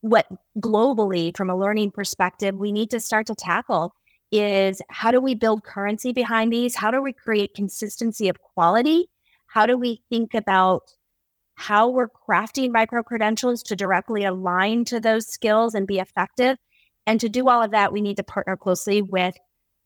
what 0.00 0.26
globally 0.58 1.36
from 1.36 1.48
a 1.48 1.56
learning 1.56 1.90
perspective 1.90 2.56
we 2.56 2.72
need 2.72 2.90
to 2.90 2.98
start 2.98 3.26
to 3.26 3.34
tackle 3.34 3.94
is 4.32 4.80
how 4.88 5.10
do 5.10 5.20
we 5.20 5.34
build 5.34 5.62
currency 5.62 6.12
behind 6.12 6.52
these? 6.52 6.74
How 6.74 6.90
do 6.90 7.02
we 7.02 7.12
create 7.12 7.54
consistency 7.54 8.28
of 8.28 8.40
quality? 8.40 9.10
How 9.46 9.66
do 9.66 9.76
we 9.76 10.02
think 10.08 10.32
about 10.32 10.90
how 11.62 11.88
we're 11.88 12.08
crafting 12.08 12.72
micro 12.72 13.02
credentials 13.02 13.62
to 13.64 13.76
directly 13.76 14.24
align 14.24 14.84
to 14.86 15.00
those 15.00 15.26
skills 15.26 15.74
and 15.74 15.86
be 15.86 15.98
effective? 15.98 16.56
And 17.06 17.20
to 17.20 17.28
do 17.28 17.48
all 17.48 17.62
of 17.62 17.70
that, 17.70 17.92
we 17.92 18.00
need 18.00 18.16
to 18.16 18.22
partner 18.22 18.56
closely 18.56 19.02
with 19.02 19.36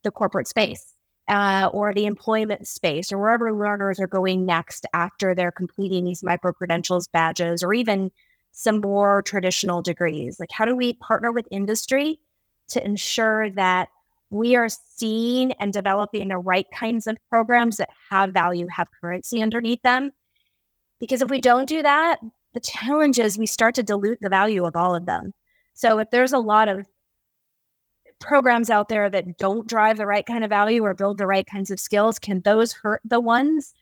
the 0.03 0.11
corporate 0.11 0.47
space 0.47 0.93
uh, 1.27 1.69
or 1.71 1.93
the 1.93 2.05
employment 2.05 2.67
space 2.67 3.11
or 3.11 3.17
wherever 3.17 3.53
learners 3.53 3.99
are 3.99 4.07
going 4.07 4.45
next 4.45 4.85
after 4.93 5.35
they're 5.35 5.51
completing 5.51 6.05
these 6.05 6.23
micro 6.23 6.51
credentials 6.51 7.07
badges 7.07 7.63
or 7.63 7.73
even 7.73 8.11
some 8.51 8.81
more 8.81 9.21
traditional 9.21 9.81
degrees. 9.81 10.39
Like, 10.39 10.51
how 10.51 10.65
do 10.65 10.75
we 10.75 10.93
partner 10.93 11.31
with 11.31 11.47
industry 11.51 12.19
to 12.69 12.83
ensure 12.83 13.49
that 13.51 13.89
we 14.29 14.55
are 14.55 14.69
seeing 14.69 15.53
and 15.53 15.71
developing 15.71 16.27
the 16.27 16.37
right 16.37 16.65
kinds 16.73 17.07
of 17.07 17.17
programs 17.29 17.77
that 17.77 17.89
have 18.09 18.31
value, 18.31 18.67
have 18.67 18.87
currency 18.99 19.41
underneath 19.41 19.81
them. 19.83 20.11
Because 20.99 21.21
if 21.21 21.29
we 21.29 21.41
don't 21.41 21.69
do 21.69 21.81
that, 21.83 22.19
the 22.53 22.59
challenge 22.59 23.19
is 23.19 23.37
we 23.37 23.45
start 23.45 23.75
to 23.75 23.83
dilute 23.83 24.19
the 24.21 24.29
value 24.29 24.65
of 24.65 24.75
all 24.75 24.95
of 24.95 25.05
them. 25.05 25.33
So 25.73 25.99
if 25.99 26.09
there's 26.09 26.33
a 26.33 26.39
lot 26.39 26.69
of 26.69 26.87
programs 28.19 28.69
out 28.69 28.89
there 28.89 29.09
that 29.09 29.37
don't 29.37 29.67
drive 29.67 29.97
the 29.97 30.07
right 30.07 30.25
kind 30.25 30.43
of 30.43 30.49
value 30.49 30.83
or 30.83 30.95
build 30.95 31.19
the 31.19 31.27
right 31.27 31.45
kinds 31.45 31.69
of 31.69 31.79
skills, 31.79 32.17
can 32.17 32.41
those 32.41 32.73
hurt 32.73 33.01
the 33.05 33.19
ones 33.19 33.73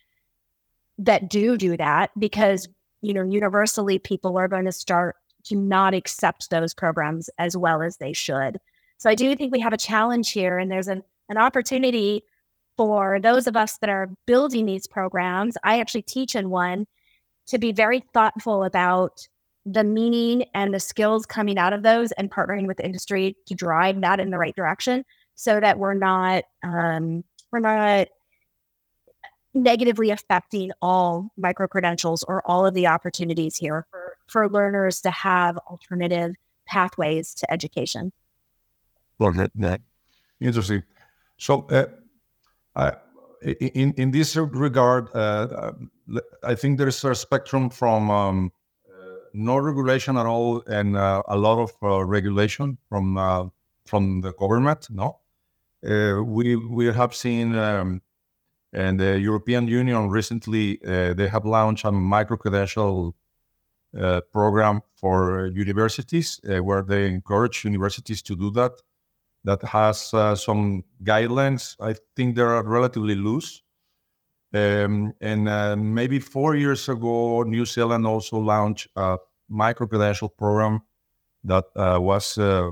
that 0.97 1.29
do 1.29 1.57
do 1.57 1.77
that? 1.77 2.11
Because, 2.19 2.67
you 3.01 3.13
know, 3.13 3.23
universally 3.23 3.97
people 3.97 4.37
are 4.37 4.49
going 4.49 4.65
to 4.65 4.73
start 4.73 5.15
to 5.45 5.55
not 5.55 5.93
accept 5.93 6.49
those 6.49 6.73
programs 6.73 7.29
as 7.37 7.55
well 7.55 7.81
as 7.81 7.97
they 7.97 8.11
should. 8.11 8.57
So 8.97 9.09
I 9.09 9.15
do 9.15 9.35
think 9.35 9.53
we 9.53 9.59
have 9.59 9.73
a 9.73 9.77
challenge 9.77 10.31
here, 10.31 10.57
and 10.57 10.71
there's 10.71 10.87
an, 10.87 11.03
an 11.29 11.37
opportunity 11.37 12.23
for 12.77 13.19
those 13.21 13.47
of 13.47 13.55
us 13.55 13.77
that 13.77 13.89
are 13.89 14.09
building 14.25 14.65
these 14.65 14.87
programs. 14.87 15.57
I 15.63 15.79
actually 15.79 16.01
teach 16.01 16.35
in 16.35 16.49
one 16.49 16.87
to 17.47 17.57
be 17.57 17.71
very 17.71 18.03
thoughtful 18.13 18.63
about 18.63 19.27
the 19.65 19.83
meaning 19.83 20.45
and 20.53 20.73
the 20.73 20.79
skills 20.79 21.25
coming 21.25 21.57
out 21.57 21.73
of 21.73 21.83
those 21.83 22.11
and 22.13 22.29
partnering 22.29 22.67
with 22.67 22.79
industry 22.79 23.35
to 23.47 23.55
drive 23.55 23.99
that 24.01 24.19
in 24.19 24.29
the 24.29 24.37
right 24.37 24.55
direction 24.55 25.03
so 25.33 25.59
that 25.59 25.79
we're 25.79 25.95
not 25.95 26.43
um, 26.63 27.23
we're 27.51 27.59
not 27.59 28.07
negatively 29.55 30.11
affecting 30.11 30.71
all 30.81 31.29
micro 31.37 31.67
credentials 31.67 32.23
or 32.23 32.45
all 32.45 32.65
of 32.65 32.73
the 32.73 32.85
opportunities 32.85 33.55
here 33.55 33.87
for, 33.89 34.17
for 34.27 34.49
learners 34.49 35.01
to 35.01 35.09
have 35.09 35.57
alternative 35.69 36.35
pathways 36.67 37.33
to 37.33 37.51
education. 37.51 38.11
Well, 39.17 39.31
that, 39.31 39.51
that 39.55 39.81
interesting. 40.41 40.83
So, 41.37 41.65
uh, 41.69 41.85
I, 42.75 42.93
in 43.45 43.93
in 43.93 44.11
this 44.11 44.35
regard, 44.35 45.09
uh, 45.15 45.73
I 46.43 46.55
think 46.55 46.77
there's 46.77 47.03
a 47.03 47.13
spectrum 47.13 47.69
from 47.69 48.09
um, 48.09 48.51
uh, 48.89 49.15
no 49.33 49.57
regulation 49.57 50.17
at 50.17 50.25
all 50.25 50.63
and 50.67 50.97
uh, 50.97 51.21
a 51.27 51.37
lot 51.37 51.59
of 51.59 51.71
uh, 51.83 52.03
regulation 52.03 52.77
from 52.89 53.17
uh, 53.17 53.45
from 53.85 54.21
the 54.21 54.33
government. 54.33 54.87
No, 54.89 55.19
we 55.81 56.55
we 56.55 56.85
have 56.85 57.13
seen. 57.13 57.55
Um, 57.55 58.01
and 58.73 58.99
the 58.99 59.17
European 59.17 59.69
Union 59.69 60.09
recently, 60.09 60.81
they 60.83 61.29
have 61.29 61.45
launched 61.45 61.85
a 61.85 61.93
micro 61.93 62.35
credential 62.35 63.15
program 64.33 64.81
for 64.95 65.47
universities, 65.47 66.41
where 66.43 66.81
they 66.81 67.07
encourage 67.07 67.63
universities 67.63 68.21
to 68.23 68.35
do 68.35 68.51
that 68.51 68.73
that 69.45 69.61
has 69.63 70.13
uh, 70.13 70.35
some 70.35 70.83
guidelines. 71.03 71.75
I 71.79 71.95
think 72.15 72.35
they 72.35 72.41
are 72.41 72.63
relatively 72.63 73.15
loose. 73.15 73.61
Um, 74.53 75.13
and 75.21 75.47
uh, 75.47 75.75
maybe 75.75 76.19
four 76.19 76.55
years 76.55 76.89
ago, 76.89 77.43
New 77.43 77.65
Zealand 77.65 78.07
also 78.07 78.37
launched 78.37 78.87
a 78.95 79.17
micro 79.47 79.87
credential 79.87 80.29
program 80.29 80.81
that 81.43 81.65
uh, 81.75 81.99
was 82.01 82.37
uh, 82.37 82.71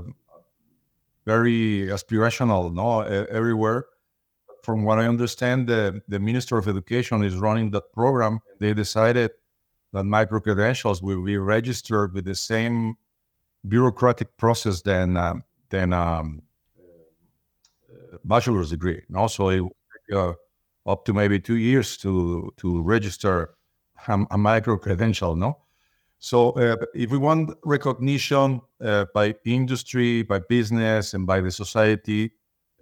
very 1.24 1.88
aspirational, 1.88 2.72
no, 2.74 3.00
everywhere. 3.00 3.86
From 4.62 4.84
what 4.84 4.98
I 4.98 5.06
understand, 5.06 5.68
the, 5.68 6.02
the 6.08 6.18
Minister 6.18 6.58
of 6.58 6.66
Education 6.66 7.22
is 7.22 7.36
running 7.36 7.70
that 7.72 7.92
program. 7.92 8.40
They 8.58 8.74
decided 8.74 9.30
that 9.92 10.04
micro 10.04 10.40
credentials 10.40 11.02
will 11.02 11.22
be 11.22 11.36
registered 11.36 12.14
with 12.14 12.24
the 12.24 12.34
same 12.34 12.96
bureaucratic 13.68 14.36
process 14.36 14.82
than 14.82 15.16
uh, 15.16 15.34
than 15.70 15.92
um, 15.92 16.42
bachelor's 18.24 18.70
degree. 18.70 19.02
And 19.08 19.16
also, 19.16 19.48
it 19.48 19.62
uh, 20.12 20.34
up 20.86 21.04
to 21.04 21.12
maybe 21.12 21.40
two 21.40 21.56
years 21.56 21.96
to 21.98 22.52
to 22.58 22.82
register 22.82 23.54
a, 24.06 24.26
a 24.30 24.38
micro 24.38 24.76
credential. 24.76 25.36
No, 25.36 25.58
so 26.24 26.52
uh, 26.52 26.76
if 26.94 27.10
we 27.10 27.18
want 27.18 27.54
recognition 27.64 28.62
uh, 28.82 29.04
by 29.12 29.34
industry, 29.44 30.22
by 30.22 30.38
business, 30.38 31.12
and 31.12 31.26
by 31.26 31.42
the 31.42 31.50
society, 31.50 32.32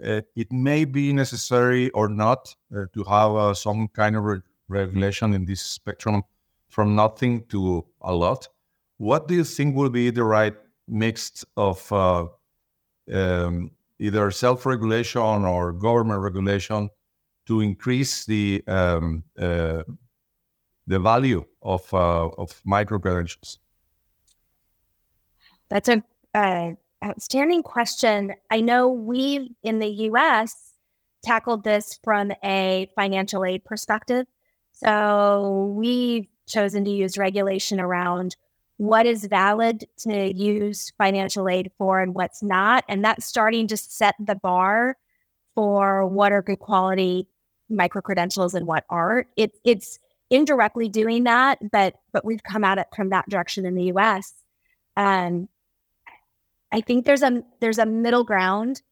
uh, 0.05 0.21
it 0.37 0.53
may 0.53 0.85
be 0.85 1.13
necessary 1.13 1.91
or 1.91 2.09
not 2.09 2.55
uh, 2.73 2.85
to 2.95 3.03
have 3.03 3.33
uh, 3.33 3.53
some 3.53 3.89
kind 3.89 4.15
of 4.15 4.23
re- 4.23 4.41
regulation 4.69 5.35
in 5.35 5.45
this 5.45 5.61
spectrum 5.61 6.23
from 6.69 6.95
nothing 6.95 7.45
to 7.47 7.85
a 8.03 8.15
lot. 8.15 8.47
What 8.99 9.27
do 9.27 9.35
you 9.35 9.45
think 9.45 9.75
will 9.75 9.91
be 9.91 10.11
the 10.11 10.23
right 10.23 10.55
mix 10.87 11.45
of 11.57 11.93
um, 11.93 12.31
either 14.03 14.31
self-regulation 14.33 15.45
or 15.45 15.73
government 15.73 16.21
regulation 16.21 16.91
to 17.47 17.61
increase 17.61 18.25
the 18.27 18.63
um, 18.67 19.23
uh, 19.39 19.83
the 20.87 20.99
value 20.99 21.45
of 21.63 21.83
uh, 21.95 22.29
of 22.29 22.61
micro 22.65 22.99
credentials? 22.99 23.59
That's 25.69 25.89
a 25.89 26.03
uh, 26.35 26.73
outstanding 27.05 27.63
question. 27.63 28.35
I 28.51 28.61
know 28.61 28.89
we 28.89 29.55
in 29.63 29.79
the 29.79 29.93
U.S. 30.11 30.75
tackled 31.25 31.63
this 31.63 31.99
from 32.03 32.33
a 32.45 32.91
financial 32.97 33.45
aid 33.45 33.65
perspective. 33.65 34.27
So 34.73 35.73
we've 35.77 36.27
chosen 36.49 36.85
to 36.85 36.91
use 36.91 37.17
regulation 37.17 37.81
around 37.81 38.37
what 38.83 39.07
is 39.07 39.27
valid 39.27 39.87
to 39.97 40.37
use 40.37 40.93
financial 40.99 41.49
aid 41.49 41.71
for 41.79 42.01
and 42.01 42.17
what's 42.17 42.43
not. 42.43 42.83
And 42.89 43.05
that's 43.05 43.25
starting 43.25 43.69
to 43.69 43.77
set 43.77 44.17
the 44.19 44.35
bar 44.35 44.97
for 45.55 46.05
what 46.05 46.33
are 46.33 46.43
good 46.43 46.59
quality 46.59 47.29
micro 47.69 48.03
credentials 48.03 48.55
and 48.55 48.67
what 48.67 48.85
aren't. 48.91 49.29
It, 49.37 49.53
it's 49.65 50.01
indirectly 50.31 50.89
doing 50.89 51.23
that, 51.25 51.59
but 51.71 51.95
but 52.13 52.25
we've 52.25 52.43
come 52.43 52.65
at 52.65 52.79
it 52.79 52.89
from 52.97 53.11
that 53.11 53.29
direction 53.29 53.65
in 53.67 53.77
the 53.77 53.85
US. 53.93 54.33
Um, 54.97 55.49
I 56.73 56.81
think 56.81 57.07
there's 57.07 57.23
a 57.23 57.45
there's 57.61 57.79
a 57.79 57.87
middle 57.87 58.25
ground 58.25 58.83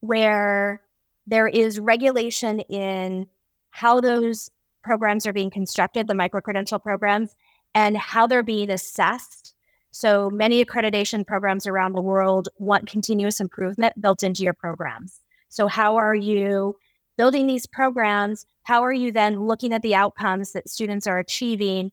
where 0.00 0.82
there 1.26 1.48
is 1.48 1.80
regulation 1.80 2.60
in 2.60 3.28
how 3.70 4.02
those 4.02 4.50
programs 4.84 5.26
are 5.26 5.32
being 5.32 5.50
constructed, 5.50 6.06
the 6.06 6.14
micro 6.14 6.42
credential 6.42 6.78
programs, 6.78 7.34
and 7.76 7.96
how 7.96 8.26
they're 8.26 8.42
being 8.42 8.70
assessed. 8.70 9.54
So 9.92 10.30
many 10.30 10.64
accreditation 10.64 11.26
programs 11.26 11.66
around 11.66 11.92
the 11.92 12.00
world 12.00 12.48
want 12.58 12.88
continuous 12.88 13.38
improvement 13.38 14.00
built 14.00 14.22
into 14.22 14.42
your 14.42 14.54
programs. 14.54 15.20
So, 15.50 15.68
how 15.68 15.96
are 15.96 16.14
you 16.14 16.76
building 17.16 17.46
these 17.46 17.66
programs, 17.66 18.46
how 18.64 18.82
are 18.82 18.92
you 18.92 19.12
then 19.12 19.46
looking 19.46 19.72
at 19.72 19.82
the 19.82 19.94
outcomes 19.94 20.52
that 20.52 20.68
students 20.68 21.06
are 21.06 21.18
achieving 21.18 21.92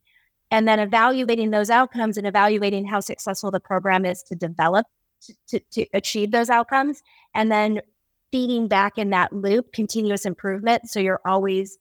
and 0.50 0.68
then 0.68 0.78
evaluating 0.78 1.50
those 1.50 1.70
outcomes 1.70 2.16
and 2.16 2.26
evaluating 2.26 2.86
how 2.86 3.00
successful 3.00 3.50
the 3.50 3.60
program 3.60 4.04
is 4.04 4.22
to 4.24 4.34
develop 4.34 4.86
to, 5.48 5.58
to, 5.70 5.86
achieve 5.94 6.30
those 6.30 6.50
outcomes 6.50 7.02
and 7.34 7.50
then 7.50 7.80
feeding 8.30 8.68
back 8.68 8.98
in 8.98 9.10
that 9.10 9.32
loop 9.32 9.72
continuous 9.72 10.26
improvement 10.26 10.86
so 10.90 11.00
you're 11.00 11.22
always 11.24 11.78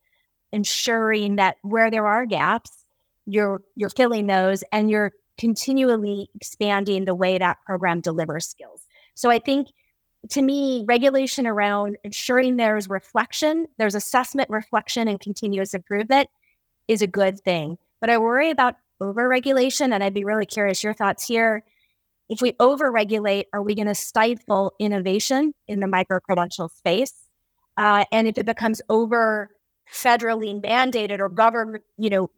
ensuring 0.53 1.35
that 1.35 1.57
where 1.61 1.91
there 1.91 2.07
are 2.07 2.25
gaps 2.25 2.82
you're 3.25 3.61
you're 3.75 3.89
filling 3.89 4.27
those 4.27 4.63
and 4.71 4.89
you're 4.89 5.11
continually 5.37 6.29
expanding 6.35 7.05
the 7.05 7.15
way 7.15 7.37
that 7.37 7.57
program 7.65 8.01
delivers 8.01 8.47
skills. 8.47 8.85
So 9.15 9.29
i 9.29 9.39
think 9.39 9.67
to 10.29 10.41
me 10.41 10.85
regulation 10.87 11.45
around 11.45 11.97
ensuring 12.03 12.55
there's 12.55 12.87
reflection 12.89 13.67
there's 13.77 13.95
assessment 13.95 14.49
reflection 14.49 15.07
and 15.07 15.19
continuous 15.19 15.73
improvement 15.73 16.29
is 16.87 17.01
a 17.01 17.07
good 17.07 17.39
thing. 17.39 17.77
But 18.01 18.09
i 18.09 18.17
worry 18.17 18.49
about 18.49 18.75
over 19.01 19.27
regulation 19.27 19.93
and 19.93 20.03
i'd 20.03 20.13
be 20.13 20.25
really 20.25 20.45
curious 20.45 20.83
your 20.83 20.93
thoughts 20.93 21.27
here. 21.27 21.63
If 22.29 22.41
we 22.41 22.53
overregulate, 22.53 23.45
are 23.53 23.61
we 23.61 23.75
going 23.75 23.87
to 23.87 23.95
stifle 23.95 24.73
innovation 24.79 25.53
in 25.67 25.81
the 25.81 25.87
micro 25.87 26.19
credential 26.21 26.69
space? 26.69 27.13
Uh, 27.77 28.05
and 28.11 28.27
if 28.27 28.37
it 28.37 28.45
becomes 28.45 28.81
over 28.89 29.49
federally 29.91 30.61
mandated 30.61 31.19
or 31.19 31.29
government, 31.29 31.83
you 31.97 32.09
know, 32.09 32.29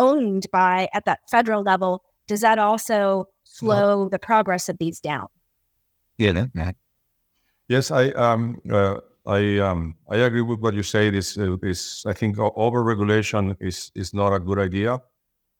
owned 0.00 0.46
by 0.50 0.88
at 0.94 1.04
that 1.04 1.20
federal 1.30 1.62
level, 1.62 2.02
does 2.26 2.40
that 2.40 2.58
also 2.58 3.26
slow 3.44 4.04
no. 4.04 4.08
the 4.08 4.18
progress 4.18 4.68
of 4.68 4.78
these 4.78 5.00
down? 5.00 5.28
Yeah. 6.18 6.46
Yes, 7.68 7.90
I 7.90 8.10
um 8.26 8.60
uh, 8.70 8.96
I 9.26 9.58
um 9.58 9.94
I 10.10 10.16
agree 10.16 10.42
with 10.42 10.60
what 10.60 10.74
you 10.74 10.82
say. 10.82 11.10
This 11.10 11.38
uh, 11.38 11.56
is 11.62 12.04
I 12.06 12.12
think 12.12 12.38
over 12.38 12.82
regulation 12.82 13.56
is 13.60 13.92
is 13.94 14.12
not 14.12 14.32
a 14.32 14.40
good 14.40 14.58
idea. 14.58 15.00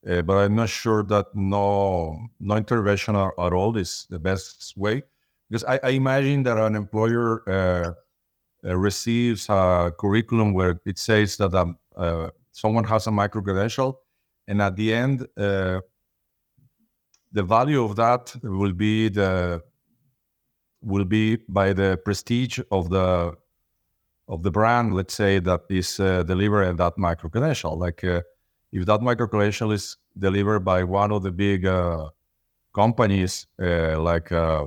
Uh, 0.09 0.23
but 0.23 0.37
I'm 0.38 0.56
not 0.56 0.70
sure 0.70 1.02
that 1.04 1.26
no 1.35 2.16
no 2.40 2.56
intervention 2.56 3.16
at, 3.16 3.32
at 3.38 3.52
all 3.52 3.76
is 3.76 4.06
the 4.09 4.18
best 4.18 4.73
way 4.76 5.02
because 5.49 5.64
I, 5.64 5.78
I 5.82 5.90
imagine 5.90 6.42
that 6.44 6.56
an 6.56 6.75
employer 6.75 7.42
uh, 7.47 7.92
uh, 8.64 8.76
receives 8.76 9.49
a 9.49 9.92
curriculum 9.99 10.52
where 10.52 10.80
it 10.87 10.99
says 10.99 11.37
that 11.37 11.54
um, 11.54 11.78
uh, 11.97 12.30
someone 12.52 12.85
has 12.85 13.06
a 13.06 13.11
micro 13.11 13.42
credential, 13.42 14.00
and 14.50 14.61
at 14.61 14.76
the 14.76 14.92
end, 14.92 15.26
uh, 15.37 15.80
the 17.33 17.42
value 17.42 17.83
of 17.85 17.97
that 17.97 18.35
will 18.42 18.73
be 18.73 19.09
the 19.09 19.62
will 20.83 21.04
be 21.04 21.37
by 21.49 21.73
the 21.73 21.99
prestige 22.04 22.59
of 22.71 22.90
the 22.90 23.35
of 24.28 24.42
the 24.42 24.50
brand. 24.50 24.95
Let's 24.95 25.14
say 25.14 25.38
that 25.38 25.62
is 25.71 26.00
uh, 26.00 26.25
delivering 26.25 26.76
that 26.76 26.99
micro 26.99 27.30
credential, 27.30 27.78
like 27.78 28.02
if 28.73 28.87
that 28.87 29.00
micro 29.02 29.26
credential 29.26 29.73
is 29.73 29.97
delivered 30.19 30.61
by 30.61 30.85
one 30.85 31.12
of 31.12 31.23
the 31.23 31.30
big 31.33 31.66
uh, 31.66 32.09
companies 32.75 33.47
uh, 33.62 34.00
like 34.00 34.33
uh, 34.33 34.66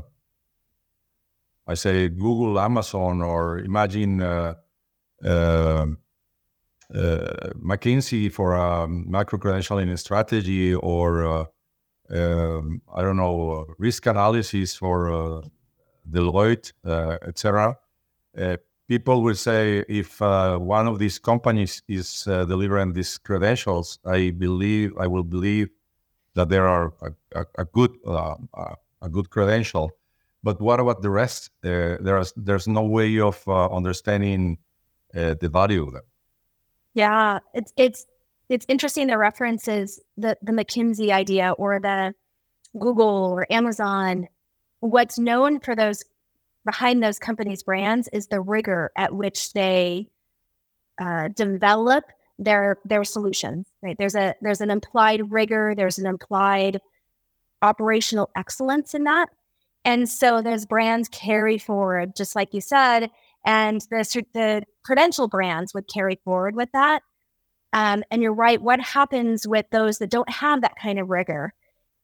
I 1.68 1.76
say 1.76 2.10
Google, 2.10 2.60
Amazon, 2.60 3.22
or 3.22 3.60
imagine 3.60 4.22
uh, 4.22 4.56
um, 5.24 5.30
uh, 5.30 5.86
McKinsey 6.94 8.32
for 8.32 8.54
a 8.54 8.88
micro 8.88 9.40
credentialing 9.40 9.98
strategy, 9.98 10.76
or 10.76 11.26
uh, 11.26 11.46
um, 12.10 12.82
I 12.94 13.02
don't 13.02 13.18
know 13.18 13.66
risk 13.80 14.06
analysis 14.06 14.76
for 14.76 15.44
Deloitte, 16.10 16.74
etc 17.28 17.78
people 18.88 19.22
will 19.22 19.36
say 19.36 19.84
if 19.88 20.22
uh, 20.22 20.58
one 20.58 20.88
of 20.88 21.00
these 21.00 21.20
companies 21.20 21.82
is 21.88 22.28
uh, 22.28 22.46
delivering 22.46 22.94
these 22.94 23.18
credentials, 23.18 24.00
I 24.06 24.32
believe 24.32 24.94
I 24.98 25.08
will 25.08 25.24
believe 25.24 25.70
that 26.36 26.50
there 26.50 26.68
are 26.68 26.94
a, 27.02 27.40
a, 27.40 27.46
a 27.60 27.66
good 27.66 27.92
uh, 28.06 28.36
a 29.02 29.10
good 29.10 29.30
credential. 29.30 29.92
But 30.44 30.60
what 30.62 30.80
about 30.80 31.02
the 31.02 31.10
rest? 31.10 31.52
Uh, 31.64 31.98
there's 32.02 32.34
there's 32.36 32.68
no 32.68 32.84
way 32.84 33.20
of 33.20 33.42
uh, 33.48 33.68
understanding 33.70 34.58
uh, 35.16 35.36
the 35.40 35.50
value 35.50 35.84
of 35.88 35.94
them. 35.94 36.04
Yeah, 36.94 37.40
it's 37.54 37.74
it's 37.78 38.06
it's 38.50 38.66
interesting. 38.70 39.08
The 39.08 39.18
references 39.18 40.00
the 40.18 40.38
the 40.42 40.52
McKinsey 40.52 41.12
idea 41.12 41.52
or 41.52 41.80
the 41.80 42.14
Google 42.78 43.34
or 43.34 43.52
Amazon. 43.52 44.28
What's 44.80 45.18
known 45.18 45.60
for 45.60 45.76
those 45.76 46.04
behind 46.66 47.02
those 47.04 47.20
companies' 47.20 47.64
brands 47.64 48.10
is 48.14 48.28
the 48.28 48.42
rigor 48.42 48.92
at 48.98 49.14
which 49.14 49.54
they 49.54 50.08
uh, 51.00 51.30
develop 51.30 52.06
their 52.38 52.78
their 52.86 53.04
solutions. 53.04 53.68
Right? 53.82 53.98
There's 53.98 54.16
a 54.16 54.36
there's 54.42 54.62
an 54.62 54.70
implied 54.70 55.32
rigor. 55.32 55.74
There's 55.76 55.98
an 55.98 56.06
implied 56.06 56.80
operational 57.62 58.30
excellence 58.36 58.94
in 58.94 59.06
that, 59.06 59.30
and 59.86 60.08
so 60.08 60.42
those 60.42 60.66
brands 60.66 61.10
carry 61.10 61.58
forward, 61.58 62.16
just 62.16 62.36
like 62.36 62.54
you 62.54 62.62
said, 62.62 63.10
and 63.46 63.82
the 63.90 64.26
the 64.34 64.64
credential 64.84 65.28
brands 65.28 65.74
would 65.74 65.88
carry 65.88 66.20
forward 66.24 66.56
with 66.56 66.70
that. 66.74 67.02
Um, 67.74 68.04
and 68.12 68.22
you're 68.22 68.34
right. 68.34 68.62
What 68.62 68.80
happens 68.80 69.48
with 69.48 69.66
those 69.72 69.98
that 69.98 70.12
don't 70.12 70.30
have 70.30 70.62
that 70.62 70.76
kind 70.82 71.00
of 71.00 71.10
rigor? 71.10 71.54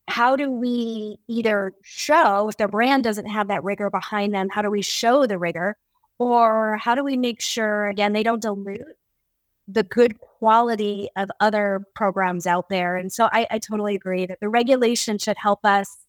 how 0.09 0.35
do 0.35 0.49
we 0.49 1.17
either 1.27 1.73
show 1.83 2.49
if 2.49 2.57
the 2.57 2.67
brand 2.67 3.03
doesn't 3.03 3.27
have 3.27 3.47
that 3.47 3.63
rigor 3.63 3.89
behind 3.89 4.33
them 4.33 4.49
how 4.49 4.61
do 4.61 4.69
we 4.69 4.81
show 4.81 5.25
the 5.25 5.37
rigor 5.37 5.77
or 6.17 6.77
how 6.77 6.95
do 6.95 7.03
we 7.03 7.15
make 7.15 7.39
sure 7.39 7.87
again 7.87 8.11
they 8.13 8.23
don't 8.23 8.41
dilute 8.41 8.81
the 9.67 9.83
good 9.83 10.19
quality 10.19 11.09
of 11.15 11.29
other 11.39 11.83
programs 11.95 12.47
out 12.47 12.69
there 12.69 12.95
and 12.95 13.13
so 13.13 13.29
I, 13.31 13.45
I 13.51 13.59
totally 13.59 13.95
agree 13.95 14.25
that 14.25 14.39
the 14.39 14.49
regulation 14.49 15.19
should 15.19 15.37
help 15.37 15.63
us 15.63 16.05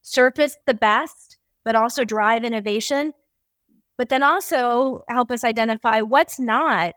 surface 0.00 0.56
the 0.66 0.74
best 0.74 1.36
but 1.64 1.76
also 1.76 2.04
drive 2.04 2.44
innovation 2.44 3.12
but 3.96 4.08
then 4.08 4.22
also 4.22 5.04
help 5.08 5.30
us 5.30 5.44
identify 5.44 6.00
what's 6.00 6.38
not 6.38 6.94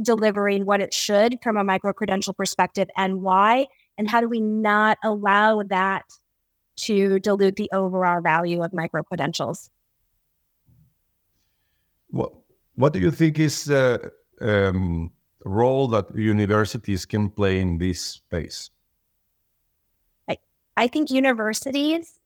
delivering 0.00 0.64
what 0.64 0.80
it 0.80 0.92
should 0.94 1.38
from 1.42 1.56
a 1.56 1.64
micro 1.64 1.92
credential 1.92 2.32
perspective 2.32 2.88
and 2.96 3.22
why 3.22 3.66
and 3.98 4.08
how 4.08 4.20
do 4.20 4.28
we 4.28 4.40
not 4.40 4.98
allow 5.04 5.62
that 5.62 6.04
to 6.76 7.18
dilute 7.20 7.56
the 7.56 7.70
overall 7.72 8.20
value 8.20 8.62
of 8.62 8.72
micro 8.72 9.02
credentials? 9.02 9.70
What 12.08 12.32
What 12.74 12.92
do 12.92 13.00
you 13.00 13.10
think 13.10 13.38
is 13.38 13.64
the 13.64 14.12
um, 14.40 15.12
role 15.44 15.88
that 15.88 16.14
universities 16.16 17.04
can 17.06 17.30
play 17.30 17.60
in 17.60 17.78
this 17.78 18.00
space? 18.00 18.70
I, 20.28 20.38
I 20.76 20.88
think 20.88 21.10
universities 21.10 22.18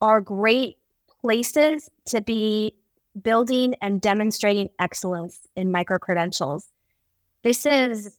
are 0.00 0.20
great 0.20 0.76
places 1.20 1.90
to 2.06 2.20
be 2.20 2.74
building 3.20 3.74
and 3.80 4.00
demonstrating 4.00 4.68
excellence 4.78 5.46
in 5.56 5.70
micro 5.70 5.98
credentials. 5.98 6.68
This 7.42 7.66
is 7.66 8.16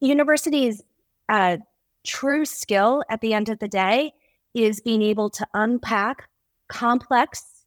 universities 0.00 0.82
a 1.30 1.58
true 2.04 2.44
skill 2.44 3.02
at 3.10 3.20
the 3.20 3.34
end 3.34 3.48
of 3.48 3.58
the 3.58 3.68
day 3.68 4.12
is 4.54 4.80
being 4.80 5.02
able 5.02 5.30
to 5.30 5.46
unpack 5.54 6.28
complex 6.68 7.64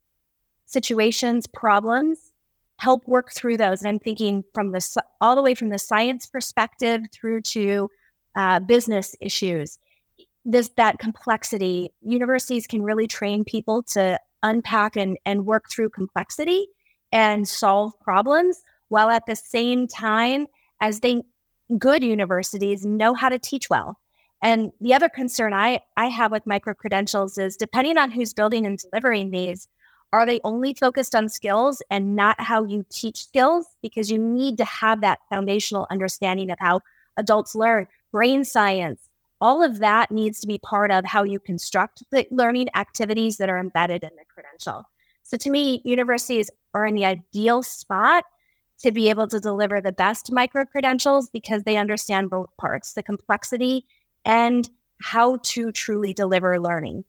situations, 0.66 1.48
problems, 1.48 2.32
help 2.78 3.08
work 3.08 3.32
through 3.32 3.58
those. 3.58 3.82
And 3.82 3.88
I'm 3.88 4.00
thinking 4.00 4.44
from 4.54 4.72
the 4.72 5.04
all 5.20 5.36
the 5.36 5.42
way 5.42 5.54
from 5.54 5.70
the 5.70 5.78
science 5.78 6.26
perspective 6.26 7.02
through 7.14 7.42
to 7.42 7.90
uh, 8.36 8.60
business 8.60 9.16
issues. 9.22 9.78
This 10.44 10.70
that 10.78 10.98
complexity, 10.98 11.94
universities 12.02 12.66
can 12.66 12.82
really 12.82 13.06
train 13.06 13.44
people 13.44 13.84
to 13.84 14.20
unpack 14.44 14.96
and, 14.96 15.18
and 15.26 15.46
work 15.46 15.70
through 15.70 15.90
complexity 15.90 16.68
and 17.12 17.48
solve 17.48 17.98
problems 18.00 18.64
while 18.90 19.10
at 19.10 19.26
the 19.26 19.36
same 19.36 19.88
time 19.88 20.48
as 20.82 21.00
they 21.00 21.22
good 21.78 22.04
universities 22.04 22.86
know 22.86 23.14
how 23.14 23.30
to 23.30 23.40
teach 23.40 23.70
well. 23.70 23.98
And 24.42 24.72
the 24.82 24.94
other 24.94 25.10
concern 25.10 25.54
I, 25.54 25.82
I 25.98 26.08
have 26.08 26.32
with 26.32 26.48
micro 26.48 26.74
credentials 26.74 27.38
is 27.38 27.56
depending 27.56 27.98
on 27.98 28.12
who's 28.12 28.34
building 28.34 28.66
and 28.66 28.78
delivering 28.78 29.32
these, 29.32 29.68
are 30.14 30.26
they 30.26 30.42
only 30.44 30.74
focused 30.74 31.16
on 31.16 31.30
skills 31.30 31.82
and 31.90 32.16
not 32.16 32.42
how 32.42 32.66
you 32.66 32.86
teach 32.90 33.26
skills? 33.26 33.66
Because 33.82 34.12
you 34.12 34.18
need 34.18 34.58
to 34.58 34.66
have 34.66 35.02
that 35.02 35.20
foundational 35.30 35.88
understanding 35.90 36.52
of 36.52 36.60
how 36.60 36.82
adults 37.18 37.56
learn, 37.56 37.88
brain 38.12 38.44
science, 38.44 39.00
all 39.42 39.64
of 39.64 39.80
that 39.80 40.12
needs 40.12 40.40
to 40.40 40.48
be 40.48 40.60
part 40.60 40.92
of 40.92 41.04
how 41.04 41.24
you 41.24 41.40
construct 41.40 42.04
the 42.12 42.26
learning 42.32 42.70
activities 42.76 43.38
that 43.38 43.50
are 43.50 43.60
embedded 43.60 44.04
in 44.04 44.12
the 44.16 44.24
credential. 44.34 44.86
So 45.24 45.36
to 45.38 45.50
me, 45.50 45.82
universities 45.84 46.50
are 46.74 46.86
in 46.86 46.96
the 46.96 47.06
ideal 47.06 47.64
spot 47.64 48.24
to 48.84 48.92
be 48.92 49.10
able 49.10 49.28
to 49.28 49.40
deliver 49.40 49.82
the 49.82 49.92
best 49.92 50.32
micro 50.32 50.66
credentials 50.66 51.30
because 51.30 51.64
they 51.64 51.78
understand 51.78 52.30
both 52.30 52.50
parts 52.58 52.94
the 52.94 53.04
complexity 53.04 53.86
and 54.26 54.70
how 55.02 55.38
to 55.44 55.72
truly 55.72 56.14
deliver 56.14 56.60
learning. 56.60 57.04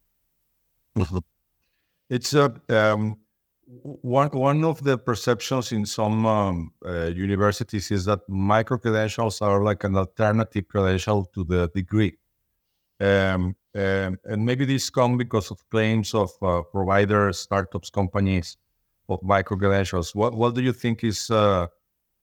It's 2.11 2.35
a, 2.35 2.55
uh, 2.69 2.93
um, 2.93 3.19
one 3.83 4.29
one 4.31 4.65
of 4.65 4.83
the 4.83 4.99
perceptions 4.99 5.73
in 5.73 5.87
some 5.87 6.27
um, 6.27 6.73
uh, 6.85 7.07
universities 7.07 7.91
is 7.91 8.05
that 8.05 8.21
micro 8.29 8.77
credentials 8.77 9.41
are 9.41 9.63
like 9.65 9.85
an 9.85 9.97
alternative 9.97 10.69
credential 10.69 11.25
to 11.35 11.45
the 11.45 11.69
degree, 11.75 12.19
um, 13.03 13.57
and, 13.75 14.19
and 14.25 14.45
maybe 14.45 14.65
this 14.65 14.91
comes 14.91 15.19
because 15.19 15.51
of 15.51 15.59
claims 15.71 16.15
of 16.15 16.31
uh, 16.43 16.63
providers, 16.63 17.39
startups, 17.39 17.91
companies 17.91 18.57
of 19.09 19.23
micro 19.23 19.57
credentials. 19.57 20.15
What 20.15 20.35
what 20.35 20.55
do 20.55 20.63
you 20.63 20.73
think 20.73 21.03
is 21.05 21.31
uh, 21.31 21.67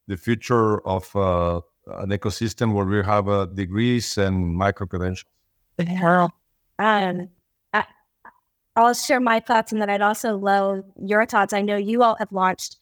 the 0.07 0.17
future 0.17 0.85
of 0.87 1.13
uh, 1.15 1.61
an 1.87 2.09
ecosystem 2.09 2.73
where 2.73 2.85
we 2.85 3.03
have 3.03 3.27
uh, 3.27 3.45
degrees 3.45 4.17
and 4.17 4.55
micro 4.55 4.87
credentials? 4.87 5.31
Um, 6.77 7.29
I'll 8.75 8.93
share 8.93 9.19
my 9.19 9.41
thoughts, 9.41 9.73
and 9.73 9.81
then 9.81 9.89
I'd 9.89 10.01
also 10.01 10.37
love 10.37 10.83
your 10.95 11.25
thoughts. 11.25 11.51
I 11.51 11.61
know 11.61 11.75
you 11.75 12.01
all 12.01 12.15
have 12.19 12.31
launched 12.31 12.77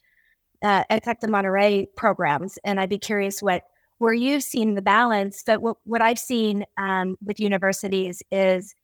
uh, 0.62 0.84
at 0.88 1.02
Tec 1.02 1.20
de 1.20 1.26
Monterrey 1.26 1.86
programs, 1.96 2.58
and 2.62 2.78
I'd 2.78 2.88
be 2.88 2.98
curious 2.98 3.42
what 3.42 3.64
where 3.98 4.14
you've 4.14 4.42
seen 4.42 4.74
the 4.74 4.82
balance. 4.82 5.42
But 5.44 5.60
what, 5.60 5.76
what 5.84 6.02
I've 6.02 6.18
seen 6.18 6.64
um, 6.76 7.16
with 7.24 7.40
universities 7.40 8.22
is 8.30 8.74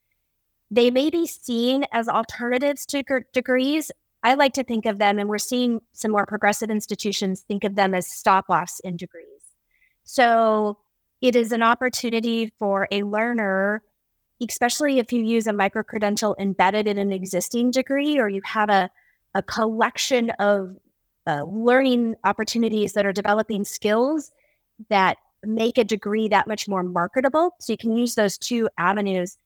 they 0.70 0.90
may 0.90 1.11
be 1.11 1.27
seen 1.27 1.85
as 1.92 2.09
alternatives 2.09 2.85
to 2.87 3.03
degrees. 3.33 3.90
I 4.22 4.35
like 4.35 4.55
to 4.55 4.64
think 4.64 4.87
of 4.87 4.98
them, 4.98 5.18
and 5.18 5.29
we're 5.29 5.38
seeing 5.38 5.81
some 5.92 6.11
more 6.11 6.27
progressive 6.27 6.70
institutions 6.70 7.44
think 7.46 7.64
of 7.64 7.74
them 7.74 7.94
as 7.94 8.07
stop 8.07 8.46
offs 8.48 8.81
in 8.81 8.96
degrees. 8.96 9.27
So 10.05 10.79
it 11.20 11.37
is 11.37 11.53
an 11.53 11.62
opportunity 11.62 12.53
for 12.59 12.88
a 12.90 13.03
learner 13.03 13.83
especially 14.42 14.98
if 14.98 15.12
you 15.12 15.22
use 15.22 15.46
a 15.46 15.53
micro 15.53 15.83
credential 15.83 16.35
embedded 16.38 16.87
in 16.87 16.98
an 16.98 17.12
existing 17.12 17.70
degree 17.70 18.18
or 18.18 18.29
you 18.29 18.40
have 18.44 18.68
a, 18.68 18.90
a 19.35 19.42
collection 19.42 20.31
of 20.38 20.77
uh, 21.27 21.42
learning 21.44 22.14
opportunities 22.24 22.92
that 22.92 23.07
are 23.07 23.12
developing 23.12 23.64
skills 23.64 24.31
that 24.88 25.18
make 25.44 25.78
a 25.78 25.84
degree 25.84 26.28
that 26.28 26.46
much 26.46 26.68
more 26.68 26.82
marketable. 26.82 27.50
So 27.60 27.72
you 27.72 27.76
can 27.76 27.96
use 27.96 28.14
those 28.14 28.38
two 28.38 28.68
avenues. 28.78 29.37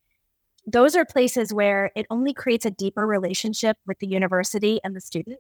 Those 0.67 0.95
are 0.95 1.05
places 1.05 1.53
where 1.53 1.91
it 1.97 2.07
only 2.11 2.33
creates 2.35 2.67
a 2.67 2.71
deeper 2.71 3.07
relationship 3.07 3.77
with 3.87 3.99
the 3.99 4.07
university 4.07 4.81
and 4.85 4.95
the 4.95 5.01
student. 5.01 5.39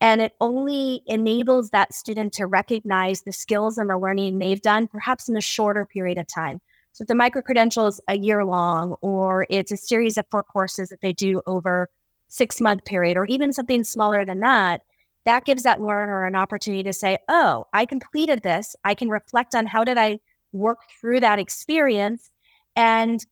And 0.00 0.20
it 0.20 0.32
only 0.40 1.02
enables 1.06 1.70
that 1.70 1.94
student 1.94 2.34
to 2.34 2.46
recognize 2.46 3.22
the 3.22 3.32
skills 3.32 3.78
and 3.78 3.88
the 3.88 3.96
learning 3.96 4.38
they've 4.38 4.60
done, 4.60 4.88
perhaps 4.88 5.28
in 5.28 5.36
a 5.36 5.40
shorter 5.40 5.86
period 5.86 6.18
of 6.18 6.26
time. 6.26 6.60
So 6.92 7.02
if 7.02 7.08
the 7.08 7.14
micro 7.14 7.42
credential 7.42 7.86
is 7.86 8.00
a 8.08 8.18
year 8.18 8.44
long, 8.44 8.96
or 9.00 9.46
it's 9.48 9.72
a 9.72 9.76
series 9.76 10.18
of 10.18 10.26
four 10.30 10.42
courses 10.42 10.90
that 10.90 11.00
they 11.00 11.12
do 11.12 11.42
over 11.46 11.88
six 12.28 12.60
month 12.60 12.84
period, 12.84 13.16
or 13.16 13.24
even 13.26 13.52
something 13.52 13.84
smaller 13.84 14.24
than 14.24 14.40
that, 14.40 14.82
that 15.26 15.44
gives 15.44 15.64
that 15.64 15.82
learner 15.82 16.24
an 16.24 16.36
opportunity 16.36 16.82
to 16.84 16.92
say, 16.94 17.18
"Oh, 17.28 17.66
I 17.74 17.84
completed 17.86 18.42
this. 18.42 18.74
I 18.84 18.94
can 18.94 19.10
reflect 19.10 19.54
on 19.54 19.66
how 19.66 19.84
did 19.84 19.98
I 19.98 20.20
work 20.52 20.78
through 21.00 21.20
that 21.20 21.38
experience, 21.38 22.30
and 22.74 23.24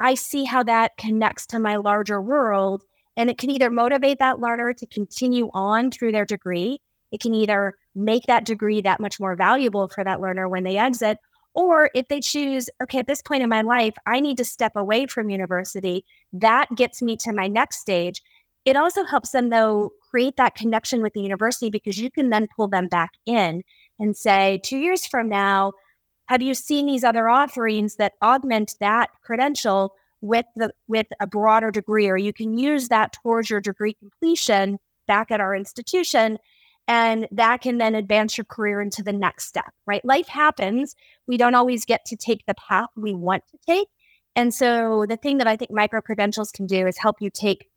I 0.00 0.14
see 0.14 0.44
how 0.44 0.62
that 0.64 0.96
connects 0.98 1.46
to 1.48 1.58
my 1.58 1.76
larger 1.76 2.22
world." 2.22 2.84
And 3.16 3.28
it 3.30 3.38
can 3.38 3.50
either 3.50 3.70
motivate 3.70 4.18
that 4.20 4.40
learner 4.40 4.72
to 4.74 4.86
continue 4.86 5.50
on 5.52 5.90
through 5.90 6.12
their 6.12 6.24
degree. 6.24 6.80
It 7.12 7.20
can 7.20 7.34
either 7.34 7.74
make 7.94 8.24
that 8.24 8.46
degree 8.46 8.80
that 8.82 9.00
much 9.00 9.20
more 9.20 9.36
valuable 9.36 9.88
for 9.88 10.02
that 10.04 10.20
learner 10.20 10.48
when 10.48 10.64
they 10.64 10.78
exit, 10.78 11.18
or 11.54 11.90
if 11.94 12.08
they 12.08 12.20
choose, 12.20 12.70
okay, 12.82 13.00
at 13.00 13.06
this 13.06 13.20
point 13.20 13.42
in 13.42 13.50
my 13.50 13.60
life, 13.62 13.94
I 14.06 14.20
need 14.20 14.38
to 14.38 14.44
step 14.46 14.76
away 14.76 15.06
from 15.06 15.28
university, 15.28 16.06
that 16.32 16.68
gets 16.74 17.02
me 17.02 17.16
to 17.18 17.32
my 17.32 17.48
next 17.48 17.80
stage. 17.80 18.22
It 18.64 18.76
also 18.76 19.04
helps 19.04 19.32
them, 19.32 19.50
though, 19.50 19.92
create 20.12 20.36
that 20.36 20.54
connection 20.54 21.02
with 21.02 21.14
the 21.14 21.22
university 21.22 21.70
because 21.70 21.98
you 21.98 22.10
can 22.10 22.28
then 22.28 22.46
pull 22.54 22.68
them 22.68 22.86
back 22.86 23.12
in 23.24 23.62
and 23.98 24.16
say, 24.16 24.60
two 24.62 24.76
years 24.76 25.06
from 25.06 25.28
now, 25.28 25.72
have 26.26 26.42
you 26.42 26.54
seen 26.54 26.86
these 26.86 27.02
other 27.02 27.28
offerings 27.28 27.96
that 27.96 28.12
augment 28.22 28.74
that 28.78 29.10
credential 29.24 29.94
with 30.20 30.46
the 30.54 30.70
with 30.86 31.06
a 31.18 31.26
broader 31.26 31.70
degree, 31.70 32.08
or 32.08 32.16
you 32.16 32.32
can 32.32 32.56
use 32.56 32.88
that 32.88 33.12
towards 33.12 33.50
your 33.50 33.60
degree 33.60 33.94
completion 33.94 34.78
back 35.08 35.30
at 35.30 35.40
our 35.40 35.56
institution 35.56 36.38
and 36.88 37.28
that 37.30 37.60
can 37.60 37.78
then 37.78 37.94
advance 37.94 38.36
your 38.36 38.44
career 38.44 38.80
into 38.80 39.02
the 39.02 39.12
next 39.12 39.46
step, 39.46 39.72
right? 39.86 40.04
Life 40.04 40.28
happens. 40.28 40.94
We 41.26 41.36
don't 41.36 41.54
always 41.54 41.84
get 41.84 42.04
to 42.06 42.16
take 42.16 42.44
the 42.46 42.54
path 42.54 42.88
we 42.96 43.14
want 43.14 43.44
to 43.50 43.58
take. 43.66 43.88
And 44.34 44.52
so 44.52 45.06
the 45.08 45.16
thing 45.16 45.38
that 45.38 45.46
I 45.46 45.56
think 45.56 45.70
micro 45.70 46.00
credentials 46.00 46.50
can 46.50 46.66
do 46.66 46.86
is 46.86 46.98
help 46.98 47.16
you 47.20 47.30
take 47.30 47.68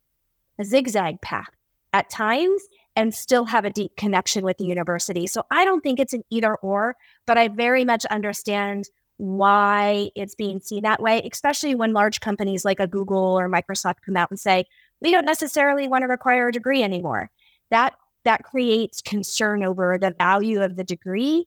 a 0.58 0.64
zigzag 0.64 1.20
path 1.20 1.55
at 1.96 2.10
times 2.10 2.62
and 2.94 3.14
still 3.14 3.46
have 3.46 3.64
a 3.64 3.70
deep 3.70 3.96
connection 3.96 4.44
with 4.44 4.58
the 4.58 4.64
university. 4.64 5.26
So 5.26 5.44
I 5.50 5.64
don't 5.64 5.80
think 5.80 5.98
it's 5.98 6.12
an 6.12 6.22
either 6.30 6.56
or, 6.56 6.94
but 7.26 7.38
I 7.38 7.48
very 7.48 7.84
much 7.84 8.04
understand 8.06 8.84
why 9.16 10.10
it's 10.14 10.34
being 10.34 10.60
seen 10.60 10.82
that 10.82 11.00
way, 11.00 11.26
especially 11.30 11.74
when 11.74 11.94
large 11.94 12.20
companies 12.20 12.66
like 12.66 12.80
a 12.80 12.86
Google 12.86 13.38
or 13.38 13.48
Microsoft 13.48 13.96
come 14.04 14.16
out 14.16 14.30
and 14.30 14.38
say, 14.38 14.66
we 15.00 15.10
don't 15.10 15.24
necessarily 15.24 15.88
want 15.88 16.02
to 16.02 16.06
require 16.06 16.48
a 16.48 16.52
degree 16.52 16.82
anymore. 16.82 17.30
That 17.70 17.94
that 18.24 18.44
creates 18.44 19.00
concern 19.00 19.64
over 19.64 19.96
the 19.98 20.14
value 20.18 20.60
of 20.60 20.76
the 20.76 20.84
degree 20.84 21.46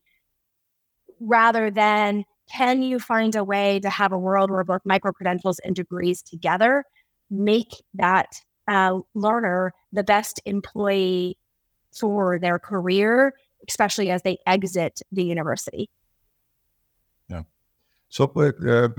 rather 1.20 1.70
than 1.70 2.24
can 2.52 2.82
you 2.82 3.00
find 3.00 3.36
a 3.36 3.44
way 3.44 3.80
to 3.82 3.90
have 3.90 4.14
a 4.14 4.18
world 4.18 4.50
where 4.50 4.64
both 4.64 4.82
micro 4.86 5.12
credentials 5.12 5.60
and 5.60 5.76
degrees 5.76 6.24
together 6.24 6.86
make 7.30 7.84
that 7.94 8.28
uh, 8.70 9.00
learner 9.16 9.74
the 9.92 10.04
best 10.04 10.40
employee 10.46 11.38
for 11.92 12.40
their 12.40 12.60
career, 12.60 13.34
especially 13.68 14.10
as 14.12 14.22
they 14.22 14.38
exit 14.46 15.02
the 15.12 15.24
university? 15.24 15.90
Yeah. 17.30 17.44
So 18.10 18.32
uh, 18.36 18.52
uh, 18.68 18.90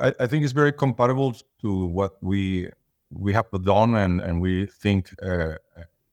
I, 0.00 0.14
I, 0.18 0.26
think 0.26 0.44
it's 0.44 0.52
very 0.52 0.72
compatible 0.72 1.36
to 1.60 1.86
what 1.86 2.12
we 2.22 2.70
we 3.10 3.34
have 3.34 3.50
done 3.62 3.94
and, 3.94 4.20
and 4.22 4.40
we 4.40 4.66
think 4.66 5.10
uh, 5.22 5.54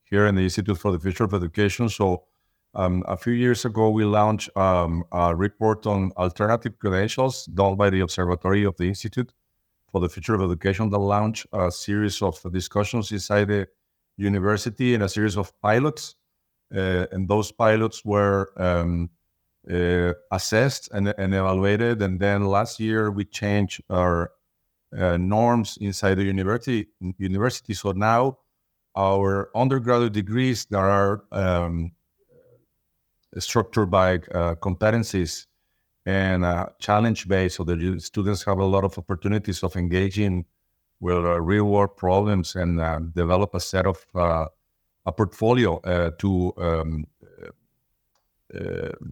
here 0.04 0.28
in 0.28 0.36
the 0.36 0.44
Institute 0.44 0.78
for 0.78 0.92
the 0.92 1.00
Future 1.00 1.24
of 1.24 1.34
Education. 1.34 1.88
So 1.88 2.24
um, 2.74 3.04
a 3.08 3.16
few 3.16 3.34
years 3.34 3.64
ago, 3.64 3.90
we 3.90 4.04
launched 4.04 4.56
um, 4.58 5.06
a 5.14 5.34
report 5.34 5.88
on 5.88 6.12
alternative 6.18 6.78
credentials 6.80 7.46
done 7.46 7.78
by 7.78 7.90
the 7.90 8.02
Observatory 8.02 8.66
of 8.66 8.76
the 8.76 8.86
Institute 8.86 9.32
for 9.92 10.02
the 10.02 10.10
Future 10.10 10.36
of 10.36 10.42
Education 10.42 10.90
that 10.90 11.00
launched 11.00 11.48
a 11.54 11.72
series 11.72 12.22
of 12.22 12.40
discussions 12.52 13.12
inside 13.12 13.48
the 13.48 13.68
university 14.18 14.94
and 14.94 15.04
a 15.04 15.10
series 15.10 15.38
of 15.38 15.52
pilots. 15.62 16.16
Uh, 16.76 17.06
and 17.12 17.28
those 17.28 17.52
pilots 17.52 18.06
were 18.06 18.52
um, 18.58 19.10
uh, 19.72 20.14
assessed 20.32 20.90
and, 20.94 21.14
and, 21.18 21.34
evaluated. 21.34 22.02
And 22.02 22.20
then 22.20 22.46
last 22.46 22.80
year, 22.80 23.10
we 23.12 23.26
changed 23.26 23.82
our 23.90 24.32
uh, 24.98 25.18
norms 25.18 25.78
inside 25.82 26.16
the 26.16 26.24
university. 26.24 26.88
University. 27.18 27.74
So 27.74 27.92
now 27.92 28.38
our 28.96 29.50
undergraduate 29.56 30.14
degrees 30.14 30.66
that 30.66 30.80
are 30.80 31.24
um, 31.32 31.92
structured 33.38 33.90
by 33.90 34.16
uh, 34.16 34.56
competencies 34.56 35.46
and 36.06 36.46
uh, 36.46 36.68
challenge 36.80 37.28
based, 37.28 37.58
so 37.58 37.64
the 37.64 38.00
students 38.00 38.44
have 38.44 38.60
a 38.60 38.66
lot 38.66 38.84
of 38.84 38.98
opportunities 38.98 39.64
of 39.64 39.76
engaging 39.76 40.46
with 41.00 41.18
uh, 41.18 41.40
real 41.42 41.66
world 41.66 41.96
problems 41.96 42.56
and 42.56 42.80
uh, 42.80 43.00
develop 43.16 43.56
a 43.56 43.60
set 43.60 43.86
of 43.86 44.06
uh, 44.16 44.46
a 45.06 45.12
portfolio 45.12 45.78
uh, 45.80 46.12
to 46.18 46.54
um, 46.58 47.08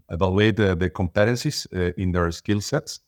evaluate 0.10 0.58
the, 0.58 0.92
competencies 0.94 1.66
in 1.98 2.12
their 2.12 2.32
skill 2.32 2.60
sets. 2.60 3.00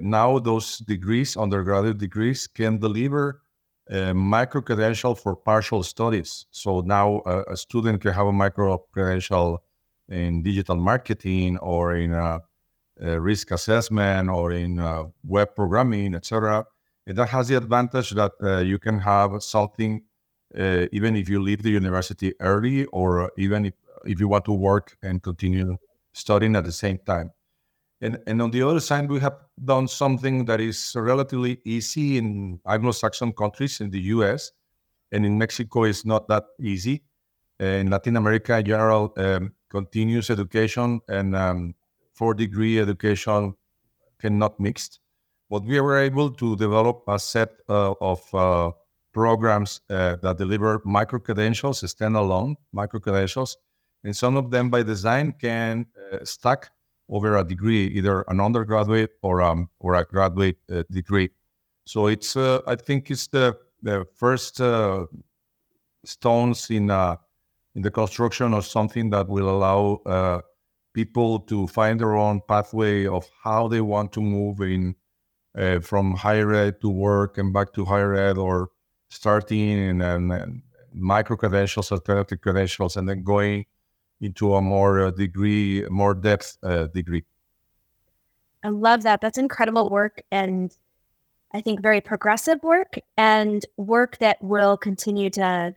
now, 0.00 0.38
those 0.38 0.78
degrees, 0.78 1.36
undergraduate 1.36 1.98
degrees, 1.98 2.46
can 2.46 2.78
deliver 2.78 3.42
a 3.88 4.12
micro 4.12 4.60
credential 4.60 5.14
for 5.14 5.36
partial 5.36 5.82
studies. 5.82 6.46
So 6.50 6.80
now 6.80 7.22
a, 7.24 7.56
student 7.56 8.00
can 8.02 8.12
have 8.12 8.26
a 8.26 8.32
micro 8.32 8.78
credential 8.92 9.62
in 10.08 10.42
digital 10.42 10.76
marketing 10.76 11.58
or 11.58 11.94
in 11.96 12.12
risk 13.00 13.50
assessment 13.50 14.28
or 14.30 14.52
in 14.52 14.80
web 15.24 15.54
programming, 15.54 16.14
etc. 16.14 16.64
That 17.06 17.28
has 17.28 17.48
the 17.48 17.56
advantage 17.56 18.10
that 18.10 18.32
uh, 18.42 18.58
you 18.58 18.78
can 18.78 18.98
have 18.98 19.42
something 19.42 20.02
uh, 20.56 20.86
even 20.92 21.16
if 21.16 21.28
you 21.28 21.42
leave 21.42 21.62
the 21.62 21.70
university 21.70 22.32
early 22.40 22.84
or 22.86 23.30
even 23.36 23.66
if, 23.66 23.74
if 24.04 24.20
you 24.20 24.28
want 24.28 24.44
to 24.44 24.52
work 24.52 24.96
and 25.02 25.22
continue 25.22 25.76
studying 26.12 26.56
at 26.56 26.64
the 26.64 26.72
same 26.72 26.98
time. 26.98 27.30
And, 28.00 28.18
and 28.26 28.42
on 28.42 28.50
the 28.50 28.62
other 28.62 28.80
side, 28.80 29.10
we 29.10 29.20
have 29.20 29.36
done 29.64 29.88
something 29.88 30.44
that 30.46 30.60
is 30.60 30.94
relatively 30.96 31.60
easy 31.64 32.18
in 32.18 32.60
Anglo-Saxon 32.66 33.32
countries 33.32 33.80
in 33.80 33.90
the 33.90 34.00
US, 34.14 34.52
and 35.12 35.24
in 35.24 35.38
Mexico 35.38 35.84
is 35.84 36.04
not 36.04 36.28
that 36.28 36.44
easy. 36.60 37.02
In 37.58 37.88
Latin 37.88 38.16
America, 38.16 38.58
in 38.58 38.66
general, 38.66 39.14
um, 39.16 39.52
continuous 39.70 40.28
education 40.28 41.00
and 41.08 41.34
um, 41.34 41.74
four-degree 42.16 42.80
education 42.80 43.54
cannot 44.18 44.58
mix. 44.58 44.98
But 45.48 45.64
we 45.64 45.80
were 45.80 45.98
able 45.98 46.30
to 46.30 46.56
develop 46.56 47.04
a 47.06 47.18
set 47.18 47.50
uh, 47.68 47.94
of 48.00 48.34
uh, 48.34 48.72
programs 49.12 49.80
uh, 49.90 50.16
that 50.22 50.38
deliver 50.38 50.82
micro 50.84 51.20
credentials, 51.20 51.82
standalone 51.82 52.56
micro 52.72 52.98
credentials, 52.98 53.56
and 54.02 54.16
some 54.16 54.36
of 54.36 54.50
them 54.50 54.70
by 54.70 54.82
design 54.82 55.32
can 55.40 55.86
uh, 56.12 56.24
stack 56.24 56.70
over 57.08 57.36
a 57.36 57.44
degree, 57.44 57.86
either 57.86 58.24
an 58.28 58.40
undergraduate 58.40 59.12
or 59.22 59.40
um 59.40 59.68
or 59.78 59.94
a 59.94 60.04
graduate 60.04 60.58
uh, 60.72 60.82
degree. 60.90 61.30
So 61.84 62.08
it's 62.08 62.36
uh, 62.36 62.60
I 62.66 62.74
think 62.74 63.10
it's 63.10 63.28
the 63.28 63.56
the 63.82 64.04
first 64.16 64.60
stones 66.04 66.70
in 66.70 66.90
in 67.76 67.82
the 67.82 67.90
construction 67.90 68.54
of 68.54 68.66
something 68.66 69.10
that 69.10 69.28
will 69.28 69.48
allow 69.48 70.00
people 70.96 71.40
to 71.40 71.66
find 71.66 72.00
their 72.00 72.16
own 72.16 72.40
pathway 72.48 73.06
of 73.06 73.28
how 73.44 73.68
they 73.68 73.82
want 73.82 74.14
to 74.14 74.22
move 74.22 74.62
in 74.62 74.94
uh, 75.54 75.78
from 75.80 76.14
higher 76.14 76.54
ed 76.54 76.80
to 76.80 76.88
work 76.88 77.36
and 77.36 77.52
back 77.52 77.70
to 77.74 77.84
higher 77.84 78.14
ed 78.14 78.38
or 78.38 78.70
starting 79.10 79.68
in 79.68 80.00
and 80.00 80.62
micro 80.94 81.36
credentials, 81.36 81.92
alternative 81.92 82.40
credentials, 82.40 82.96
and 82.96 83.06
then 83.06 83.22
going 83.22 83.66
into 84.22 84.54
a 84.54 84.62
more 84.62 85.06
uh, 85.06 85.10
degree, 85.10 85.84
more 85.90 86.14
depth 86.14 86.56
uh, 86.62 86.86
degree. 86.86 87.24
I 88.64 88.70
love 88.70 89.02
that. 89.02 89.20
That's 89.20 89.36
incredible 89.36 89.90
work 89.90 90.22
and 90.32 90.74
I 91.52 91.60
think 91.60 91.82
very 91.82 92.00
progressive 92.00 92.62
work 92.62 92.98
and 93.18 93.64
work 93.76 94.16
that 94.18 94.38
will 94.42 94.78
continue 94.78 95.28
to 95.30 95.74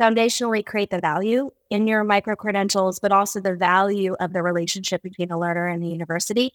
foundationally 0.00 0.64
create 0.64 0.90
the 0.90 1.00
value 1.00 1.50
in 1.70 1.86
your 1.86 2.04
micro 2.04 2.36
credentials, 2.36 2.98
but 2.98 3.12
also 3.12 3.40
the 3.40 3.56
value 3.56 4.14
of 4.20 4.32
the 4.32 4.42
relationship 4.42 5.02
between 5.02 5.28
the 5.28 5.38
learner 5.38 5.66
and 5.66 5.82
the 5.82 5.88
university 5.88 6.52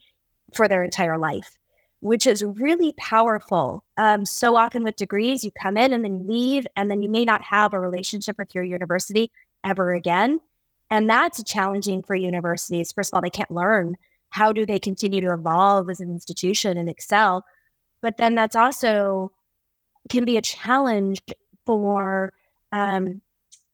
for 0.53 0.67
their 0.67 0.83
entire 0.83 1.17
life, 1.17 1.57
which 1.99 2.25
is 2.25 2.43
really 2.43 2.93
powerful. 2.93 3.83
Um, 3.97 4.25
so 4.25 4.55
often 4.55 4.83
with 4.83 4.95
degrees, 4.95 5.43
you 5.43 5.51
come 5.51 5.77
in 5.77 5.93
and 5.93 6.03
then 6.03 6.19
you 6.19 6.25
leave, 6.27 6.67
and 6.75 6.89
then 6.89 7.01
you 7.01 7.09
may 7.09 7.25
not 7.25 7.41
have 7.43 7.73
a 7.73 7.79
relationship 7.79 8.37
with 8.37 8.55
your 8.55 8.63
university 8.63 9.31
ever 9.63 9.93
again. 9.93 10.39
And 10.89 11.09
that's 11.09 11.43
challenging 11.43 12.03
for 12.03 12.15
universities. 12.15 12.91
First 12.91 13.11
of 13.11 13.17
all, 13.17 13.21
they 13.21 13.29
can't 13.29 13.51
learn. 13.51 13.95
How 14.29 14.51
do 14.53 14.65
they 14.65 14.79
continue 14.79 15.21
to 15.21 15.33
evolve 15.33 15.89
as 15.89 15.99
an 15.99 16.09
institution 16.09 16.77
and 16.77 16.89
excel? 16.89 17.45
But 18.01 18.17
then 18.17 18.35
that's 18.35 18.55
also 18.55 19.31
can 20.09 20.25
be 20.25 20.37
a 20.37 20.41
challenge 20.41 21.21
for 21.65 22.33
um, 22.71 23.21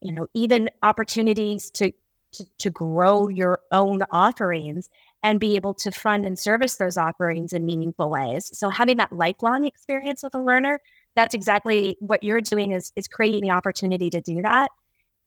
you 0.02 0.14
know 0.14 0.28
even 0.34 0.70
opportunities 0.84 1.70
to, 1.72 1.92
to 2.34 2.46
to 2.60 2.70
grow 2.70 3.28
your 3.28 3.60
own 3.72 4.04
offerings 4.12 4.90
and 5.24 5.40
be 5.40 5.56
able 5.56 5.74
to 5.74 5.92
fund 5.92 6.26
and 6.26 6.38
service 6.38 6.76
those 6.76 6.98
offerings 6.98 7.54
in 7.54 7.66
meaningful 7.66 8.10
ways. 8.10 8.50
So 8.54 8.70
having 8.70 8.98
that 8.98 9.12
lifelong 9.12 9.66
experience 9.66 10.24
with 10.24 10.36
a 10.36 10.42
learner, 10.42 10.80
that's 11.16 11.34
exactly 11.34 11.98
what 12.00 12.24
you're 12.24 12.42
doing 12.42 12.72
is 12.72 12.92
is 12.96 13.08
creating 13.08 13.42
the 13.42 13.52
opportunity 13.52 14.10
to 14.12 14.22
do 14.22 14.42
that. 14.42 14.70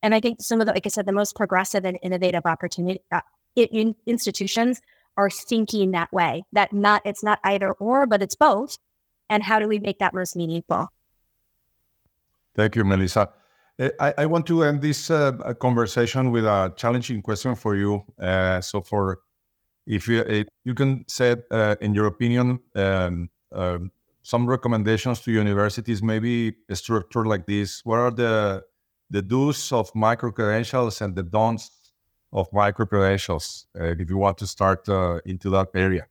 And 0.02 0.14
I 0.14 0.20
think 0.20 0.40
some 0.40 0.60
of 0.60 0.66
the, 0.66 0.72
like 0.72 0.86
I 0.86 0.88
said, 0.88 1.06
the 1.06 1.12
most 1.12 1.36
progressive 1.36 1.84
and 1.84 1.98
innovative 2.02 2.46
opportunity 2.46 3.00
uh, 3.12 3.20
in, 3.56 3.94
institutions 4.06 4.80
are 5.16 5.28
thinking 5.28 5.90
that 5.90 6.10
way. 6.12 6.44
That 6.52 6.72
not 6.72 7.02
it's 7.04 7.22
not 7.22 7.40
either 7.44 7.72
or, 7.72 8.06
but 8.06 8.22
it's 8.22 8.36
both. 8.36 8.78
And 9.28 9.42
how 9.42 9.58
do 9.58 9.68
we 9.68 9.78
make 9.78 9.98
that 9.98 10.14
most 10.14 10.34
meaningful? 10.36 10.88
Thank 12.54 12.76
you, 12.76 12.84
Melissa. 12.84 13.30
Eh, 13.80 13.90
I, 13.98 14.14
I 14.18 14.26
want 14.26 14.46
to 14.46 14.62
end 14.62 14.82
this 14.82 15.10
uh, 15.10 15.32
conversation 15.58 16.30
with 16.30 16.44
a 16.44 16.72
challenging 16.76 17.22
question 17.22 17.54
for 17.54 17.74
you. 17.74 18.04
Uh, 18.20 18.60
so, 18.60 18.82
for 18.82 19.20
if 19.86 20.06
you 20.06 20.20
if 20.20 20.48
you 20.64 20.74
can 20.74 21.04
say, 21.08 21.36
uh, 21.50 21.76
in 21.80 21.94
your 21.94 22.06
opinion, 22.06 22.60
um, 22.74 23.30
um, 23.52 23.90
some 24.22 24.46
recommendations 24.46 25.20
to 25.22 25.32
universities, 25.32 26.02
maybe 26.02 26.54
a 26.68 26.76
structure 26.76 27.24
like 27.24 27.46
this. 27.46 27.80
What 27.84 27.98
are 27.98 28.10
the 28.10 28.64
the 29.08 29.22
do's 29.22 29.72
of 29.72 29.90
micro 29.94 30.30
credentials 30.30 31.00
and 31.00 31.16
the 31.16 31.22
don'ts 31.22 31.70
of 32.34 32.52
micro 32.52 32.84
credentials? 32.84 33.66
Uh, 33.74 33.94
if 33.98 34.10
you 34.10 34.18
want 34.18 34.36
to 34.38 34.46
start 34.46 34.86
uh, 34.90 35.20
into 35.24 35.48
that 35.50 35.68
area, 35.74 36.06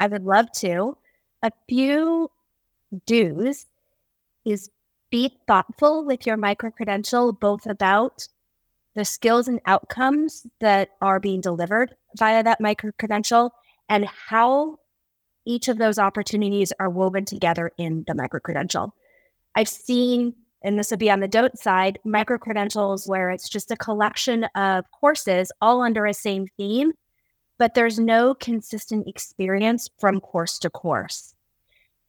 I 0.00 0.06
would 0.06 0.24
love 0.24 0.50
to. 0.60 0.96
A 1.42 1.52
few 1.68 2.30
do's 3.06 3.66
is 4.46 4.70
be 5.10 5.38
thoughtful 5.46 6.04
with 6.04 6.26
your 6.26 6.36
micro 6.36 6.70
credential, 6.70 7.32
both 7.32 7.66
about 7.66 8.28
the 8.94 9.04
skills 9.04 9.48
and 9.48 9.60
outcomes 9.66 10.46
that 10.60 10.90
are 11.00 11.20
being 11.20 11.40
delivered 11.40 11.94
via 12.16 12.42
that 12.42 12.60
micro 12.60 12.90
credential 12.98 13.52
and 13.88 14.06
how 14.06 14.78
each 15.46 15.68
of 15.68 15.78
those 15.78 15.98
opportunities 15.98 16.72
are 16.78 16.90
woven 16.90 17.24
together 17.24 17.70
in 17.78 18.04
the 18.06 18.14
micro 18.14 18.40
credential. 18.40 18.94
I've 19.54 19.68
seen 19.68 20.34
and 20.62 20.78
this 20.78 20.90
would 20.90 20.98
be 20.98 21.10
on 21.10 21.20
the 21.20 21.28
don't 21.28 21.58
side, 21.58 21.98
micro 22.04 22.38
credentials 22.38 23.06
where 23.06 23.30
it's 23.30 23.48
just 23.48 23.70
a 23.70 23.76
collection 23.76 24.44
of 24.56 24.84
courses 24.90 25.52
all 25.60 25.82
under 25.82 26.04
a 26.06 26.14
same 26.14 26.48
theme, 26.56 26.92
but 27.58 27.74
there's 27.74 27.98
no 27.98 28.34
consistent 28.34 29.06
experience 29.06 29.88
from 29.98 30.20
course 30.20 30.58
to 30.60 30.70
course. 30.70 31.34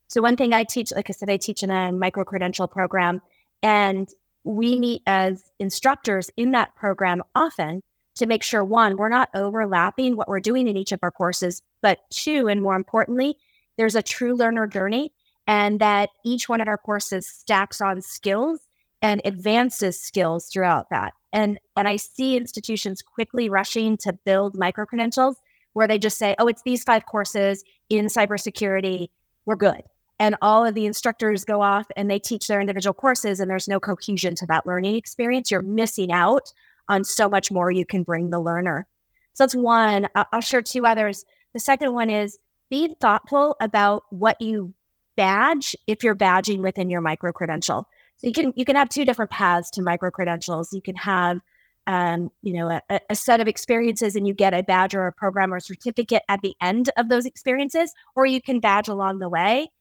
So 0.09 0.21
one 0.21 0.35
thing 0.35 0.53
I 0.53 0.63
teach, 0.63 0.91
like 0.91 1.09
I 1.09 1.13
said, 1.13 1.29
I 1.29 1.37
teach 1.37 1.61
in 1.61 1.69
a 1.69 1.91
micro 1.91 2.23
credential 2.23 2.67
program, 2.67 3.21
and 3.61 4.09
we 4.43 4.79
meet 4.79 5.03
as 5.05 5.43
instructors 5.59 6.31
in 6.35 6.51
that 6.51 6.75
program 6.75 7.21
often 7.35 7.81
to 8.15 8.25
make 8.25 8.41
sure 8.41 8.63
one, 8.63 8.97
we're 8.97 9.07
not 9.07 9.29
overlapping 9.35 10.17
what 10.17 10.27
we're 10.27 10.39
doing 10.39 10.67
in 10.67 10.75
each 10.75 10.91
of 10.91 10.99
our 11.03 11.11
courses, 11.11 11.61
but 11.83 11.99
two, 12.09 12.47
and 12.47 12.61
more 12.61 12.75
importantly, 12.75 13.37
there's 13.77 13.95
a 13.95 14.01
true 14.01 14.35
learner 14.35 14.65
journey 14.65 15.13
and 15.45 15.79
that 15.79 16.09
each 16.25 16.49
one 16.49 16.59
of 16.59 16.67
our 16.67 16.77
courses 16.77 17.27
stacks 17.27 17.79
on 17.79 18.01
skills 18.01 18.61
and 19.01 19.21
advances 19.25 20.01
skills 20.01 20.47
throughout 20.47 20.89
that. 20.89 21.13
And 21.31 21.59
and 21.77 21.87
I 21.87 21.97
see 21.97 22.35
institutions 22.35 23.03
quickly 23.03 23.47
rushing 23.47 23.95
to 23.97 24.13
build 24.25 24.57
micro 24.57 24.85
credentials 24.85 25.37
where 25.73 25.87
they 25.87 25.99
just 25.99 26.17
say, 26.17 26.35
"Oh, 26.39 26.47
it's 26.47 26.63
these 26.63 26.83
five 26.83 27.05
courses 27.05 27.63
in 27.89 28.07
cybersecurity. 28.07 29.09
We're 29.45 29.55
good." 29.55 29.83
And 30.19 30.35
all 30.41 30.65
of 30.65 30.75
the 30.75 30.85
instructors 30.85 31.45
go 31.45 31.61
off 31.61 31.87
and 31.95 32.11
they 32.11 32.19
teach 32.19 32.47
their 32.47 32.59
individual 32.59 32.93
courses, 32.93 33.39
and 33.39 33.49
there's 33.49 33.67
no 33.67 33.79
cohesion 33.79 34.35
to 34.35 34.45
that 34.47 34.65
learning 34.65 34.95
experience. 34.95 35.49
You're 35.49 35.61
missing 35.61 36.11
out 36.11 36.51
on 36.89 37.03
so 37.03 37.29
much 37.29 37.51
more 37.51 37.71
you 37.71 37.85
can 37.85 38.03
bring 38.03 38.29
the 38.29 38.39
learner. 38.39 38.87
So 39.33 39.43
that's 39.43 39.55
one. 39.55 40.09
I'll 40.15 40.41
share 40.41 40.61
two 40.61 40.85
others. 40.85 41.23
The 41.53 41.59
second 41.59 41.93
one 41.93 42.09
is 42.09 42.37
be 42.69 42.95
thoughtful 42.99 43.55
about 43.61 44.03
what 44.09 44.41
you 44.41 44.73
badge 45.15 45.75
if 45.87 46.03
you're 46.03 46.15
badging 46.15 46.59
within 46.59 46.89
your 46.89 47.01
micro 47.01 47.31
credential. 47.31 47.87
So 48.17 48.27
you 48.27 48.33
can 48.33 48.53
you 48.55 48.65
can 48.65 48.75
have 48.75 48.89
two 48.89 49.05
different 49.05 49.31
paths 49.31 49.69
to 49.71 49.81
micro 49.81 50.11
credentials. 50.11 50.73
You 50.73 50.81
can 50.81 50.95
have 50.95 51.39
um, 51.87 52.31
you 52.41 52.53
know 52.53 52.79
a, 52.89 52.99
a, 53.09 53.15
set 53.15 53.39
of 53.39 53.47
experiences 53.47 54.15
and 54.15 54.27
you 54.27 54.33
get 54.33 54.53
a 54.53 54.61
badge 54.61 54.93
or 54.93 55.07
a 55.07 55.13
program 55.13 55.53
or 55.53 55.57
a 55.57 55.61
certificate 55.61 56.23
at 56.29 56.41
the 56.41 56.53
end 56.61 56.89
of 56.97 57.09
those 57.09 57.25
experiences, 57.25 57.93
or 58.15 58.25
you 58.25 58.41
can 58.41 58.59
badge 58.59 58.87
along 58.87 59.19
the 59.19 59.29
way. 59.29 59.71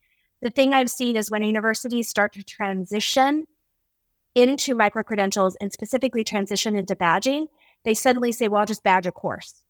The 0.43 0.51
thing 0.51 0.73
I've 0.73 0.91
seen 0.91 1.17
is 1.17 1.31
when 1.31 1.43
universities 1.43 2.09
start 2.09 2.33
to 2.35 2.43
transition 2.43 3.47
into 4.35 4.75
micro 4.75 5.03
credentials 5.03 5.57
and 5.61 5.73
specifically 5.73 6.23
transition 6.23 6.77
into 6.77 6.95
badging, 6.95 7.47
they 7.85 7.95
suddenly 7.95 8.33
say, 8.33 8.49
well, 8.49 8.61
I'll 8.61 8.67
just 8.67 8.85
badge 8.85 9.07
a 9.07 9.13
course. 9.13 9.63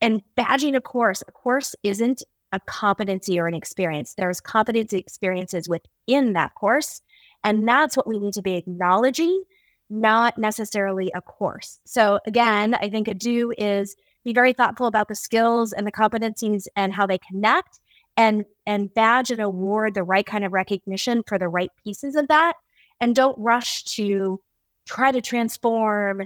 And 0.00 0.22
badging 0.36 0.76
a 0.76 0.80
course, 0.80 1.22
a 1.26 1.32
course 1.32 1.74
isn't 1.82 2.22
a 2.52 2.60
competency 2.60 3.40
or 3.40 3.46
an 3.46 3.54
experience. 3.54 4.14
There's 4.14 4.40
competency 4.40 4.98
experiences 4.98 5.68
within 5.68 6.34
that 6.34 6.54
course. 6.54 7.00
And 7.42 7.66
that's 7.66 7.96
what 7.96 8.06
we 8.06 8.18
need 8.18 8.34
to 8.34 8.42
be 8.42 8.56
acknowledging, 8.56 9.44
not 9.88 10.38
necessarily 10.38 11.10
a 11.14 11.22
course. 11.22 11.80
So, 11.84 12.20
again, 12.26 12.74
I 12.74 12.88
think 12.90 13.08
a 13.08 13.14
do 13.14 13.52
is 13.56 13.96
be 14.24 14.32
very 14.32 14.52
thoughtful 14.52 14.86
about 14.86 15.08
the 15.08 15.14
skills 15.14 15.72
and 15.72 15.86
the 15.86 15.92
competencies 15.92 16.66
and 16.76 16.92
how 16.92 17.06
they 17.06 17.18
connect 17.18 17.80
and 18.16 18.44
and 18.66 18.92
badge 18.94 19.30
and 19.30 19.40
award 19.40 19.94
the 19.94 20.02
right 20.02 20.26
kind 20.26 20.44
of 20.44 20.52
recognition 20.52 21.22
for 21.26 21.38
the 21.38 21.48
right 21.48 21.70
pieces 21.82 22.14
of 22.14 22.28
that 22.28 22.54
and 23.00 23.14
don't 23.14 23.36
rush 23.38 23.82
to 23.84 24.40
try 24.86 25.10
to 25.10 25.20
transform 25.20 26.22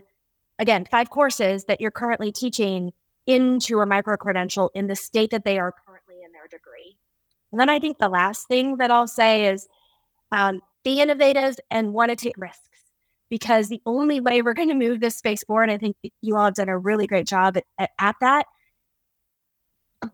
again 0.58 0.86
five 0.90 1.10
courses 1.10 1.64
that 1.64 1.80
you're 1.80 1.90
currently 1.90 2.30
teaching 2.32 2.92
into 3.26 3.80
a 3.80 3.86
micro 3.86 4.16
credential 4.16 4.70
in 4.74 4.86
the 4.86 4.96
state 4.96 5.30
that 5.30 5.44
they 5.44 5.58
are 5.58 5.74
currently 5.86 6.16
in 6.24 6.32
their 6.32 6.48
degree. 6.48 6.96
And 7.52 7.60
then 7.60 7.68
I 7.68 7.78
think 7.78 7.98
the 7.98 8.08
last 8.08 8.48
thing 8.48 8.78
that 8.78 8.90
I'll 8.90 9.06
say 9.06 9.46
is 9.46 9.68
um, 10.32 10.62
be 10.82 11.00
innovative 11.00 11.56
and 11.70 11.92
want 11.92 12.10
to 12.10 12.16
take 12.16 12.36
risks 12.38 12.62
because 13.28 13.68
the 13.68 13.82
only 13.84 14.20
way 14.20 14.40
we're 14.40 14.54
going 14.54 14.68
to 14.68 14.74
move 14.74 15.00
this 15.00 15.16
space 15.16 15.44
forward, 15.44 15.70
I 15.70 15.76
think 15.76 15.96
you 16.22 16.36
all 16.36 16.46
have 16.46 16.54
done 16.54 16.70
a 16.70 16.78
really 16.78 17.06
great 17.06 17.26
job 17.26 17.58
at, 17.58 17.64
at, 17.78 17.90
at 17.98 18.16
that. 18.20 18.46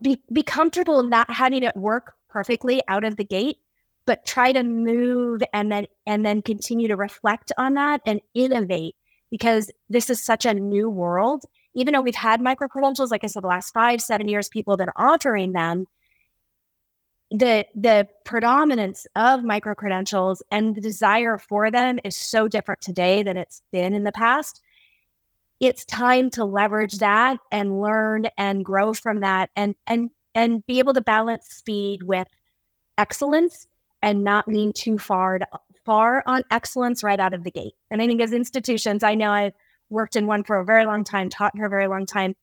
Be, 0.01 0.21
be 0.31 0.43
comfortable 0.43 1.03
not 1.03 1.29
having 1.31 1.63
it 1.63 1.75
work 1.75 2.13
perfectly 2.29 2.81
out 2.87 3.03
of 3.03 3.17
the 3.17 3.23
gate, 3.23 3.57
but 4.05 4.25
try 4.25 4.51
to 4.51 4.63
move 4.63 5.41
and 5.53 5.71
then 5.71 5.87
and 6.05 6.25
then 6.25 6.41
continue 6.41 6.87
to 6.87 6.95
reflect 6.95 7.51
on 7.57 7.75
that 7.75 8.01
and 8.05 8.21
innovate 8.33 8.95
because 9.31 9.71
this 9.89 10.09
is 10.09 10.23
such 10.23 10.45
a 10.45 10.53
new 10.53 10.89
world. 10.89 11.43
Even 11.75 11.93
though 11.93 12.01
we've 12.01 12.15
had 12.15 12.41
micro 12.41 12.67
credentials, 12.67 13.11
like 13.11 13.23
I 13.23 13.27
said, 13.27 13.43
the 13.43 13.47
last 13.47 13.73
five, 13.73 14.01
seven 14.01 14.27
years, 14.27 14.49
people 14.49 14.73
have 14.73 14.79
been 14.79 14.93
offering 14.95 15.51
them 15.51 15.87
the 17.31 17.65
the 17.75 18.07
predominance 18.23 19.07
of 19.15 19.43
micro 19.43 19.73
credentials 19.73 20.43
and 20.51 20.75
the 20.75 20.81
desire 20.81 21.37
for 21.37 21.71
them 21.71 21.99
is 22.03 22.15
so 22.15 22.47
different 22.47 22.81
today 22.81 23.23
than 23.23 23.35
it's 23.35 23.61
been 23.71 23.93
in 23.93 24.03
the 24.03 24.11
past 24.11 24.61
it's 25.59 25.85
time 25.85 26.29
to 26.31 26.45
leverage 26.45 26.97
that 26.99 27.37
and 27.51 27.81
learn 27.81 28.27
and 28.37 28.65
grow 28.65 28.93
from 28.93 29.21
that 29.21 29.49
and 29.55 29.75
and 29.87 30.09
and 30.33 30.65
be 30.65 30.79
able 30.79 30.93
to 30.93 31.01
balance 31.01 31.47
speed 31.49 32.03
with 32.03 32.27
excellence 32.97 33.67
and 34.01 34.23
not 34.23 34.47
lean 34.47 34.73
too 34.73 34.97
far 34.97 35.39
to, 35.39 35.47
far 35.85 36.23
on 36.25 36.43
excellence 36.51 37.03
right 37.03 37.19
out 37.19 37.33
of 37.33 37.43
the 37.43 37.51
gate 37.51 37.73
and 37.89 38.01
i 38.01 38.07
think 38.07 38.21
as 38.21 38.33
institutions 38.33 39.03
i 39.03 39.15
know 39.15 39.31
i've 39.31 39.53
worked 39.89 40.15
in 40.15 40.27
one 40.27 40.43
for 40.43 40.59
a 40.59 40.65
very 40.65 40.85
long 40.85 41.03
time 41.03 41.29
taught 41.29 41.55
for 41.55 41.65
a 41.65 41.69
very 41.69 41.87
long 41.87 42.05
time 42.05 42.35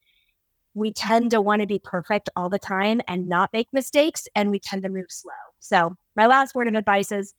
we 0.74 0.92
tend 0.92 1.30
to 1.30 1.40
want 1.40 1.60
to 1.60 1.66
be 1.66 1.78
perfect 1.78 2.30
all 2.34 2.48
the 2.48 2.58
time 2.58 3.00
and 3.06 3.28
not 3.28 3.52
make 3.52 3.68
mistakes, 3.72 4.26
and 4.34 4.50
we 4.50 4.58
tend 4.58 4.82
to 4.82 4.88
move 4.88 5.06
slow. 5.08 5.32
So, 5.60 5.96
my 6.16 6.26
last 6.26 6.54
word 6.54 6.68
of 6.68 6.74
advice 6.74 7.12
is 7.12 7.34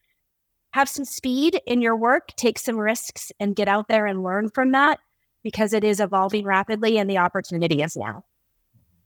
have 0.74 0.90
some 0.90 1.06
speed 1.06 1.60
in 1.66 1.82
your 1.82 1.96
work, 1.96 2.30
take 2.36 2.60
some 2.60 2.78
risks, 2.78 3.32
and 3.40 3.56
get 3.56 3.68
out 3.68 3.88
there 3.88 4.06
and 4.06 4.24
learn 4.24 4.50
from 4.50 4.72
that 4.72 5.00
because 5.44 5.74
it 5.74 5.84
is 5.84 6.00
evolving 6.00 6.46
rapidly 6.46 6.98
and 6.98 7.10
the 7.10 7.18
opportunity 7.18 7.82
is 7.84 7.96
now. 7.96 8.24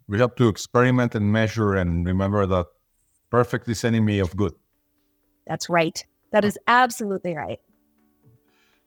We 0.08 0.20
have 0.20 0.36
to 0.36 0.48
experiment 0.48 1.16
and 1.16 1.32
measure 1.32 1.76
and 1.76 2.06
remember 2.06 2.46
that 2.46 2.68
perfect 3.30 3.68
is 3.68 3.84
enemy 3.84 4.20
of 4.20 4.36
good. 4.38 4.54
That's 5.48 5.70
right. 5.70 6.06
That 6.32 6.46
is 6.46 6.58
absolutely 6.68 7.36
right. 7.36 7.60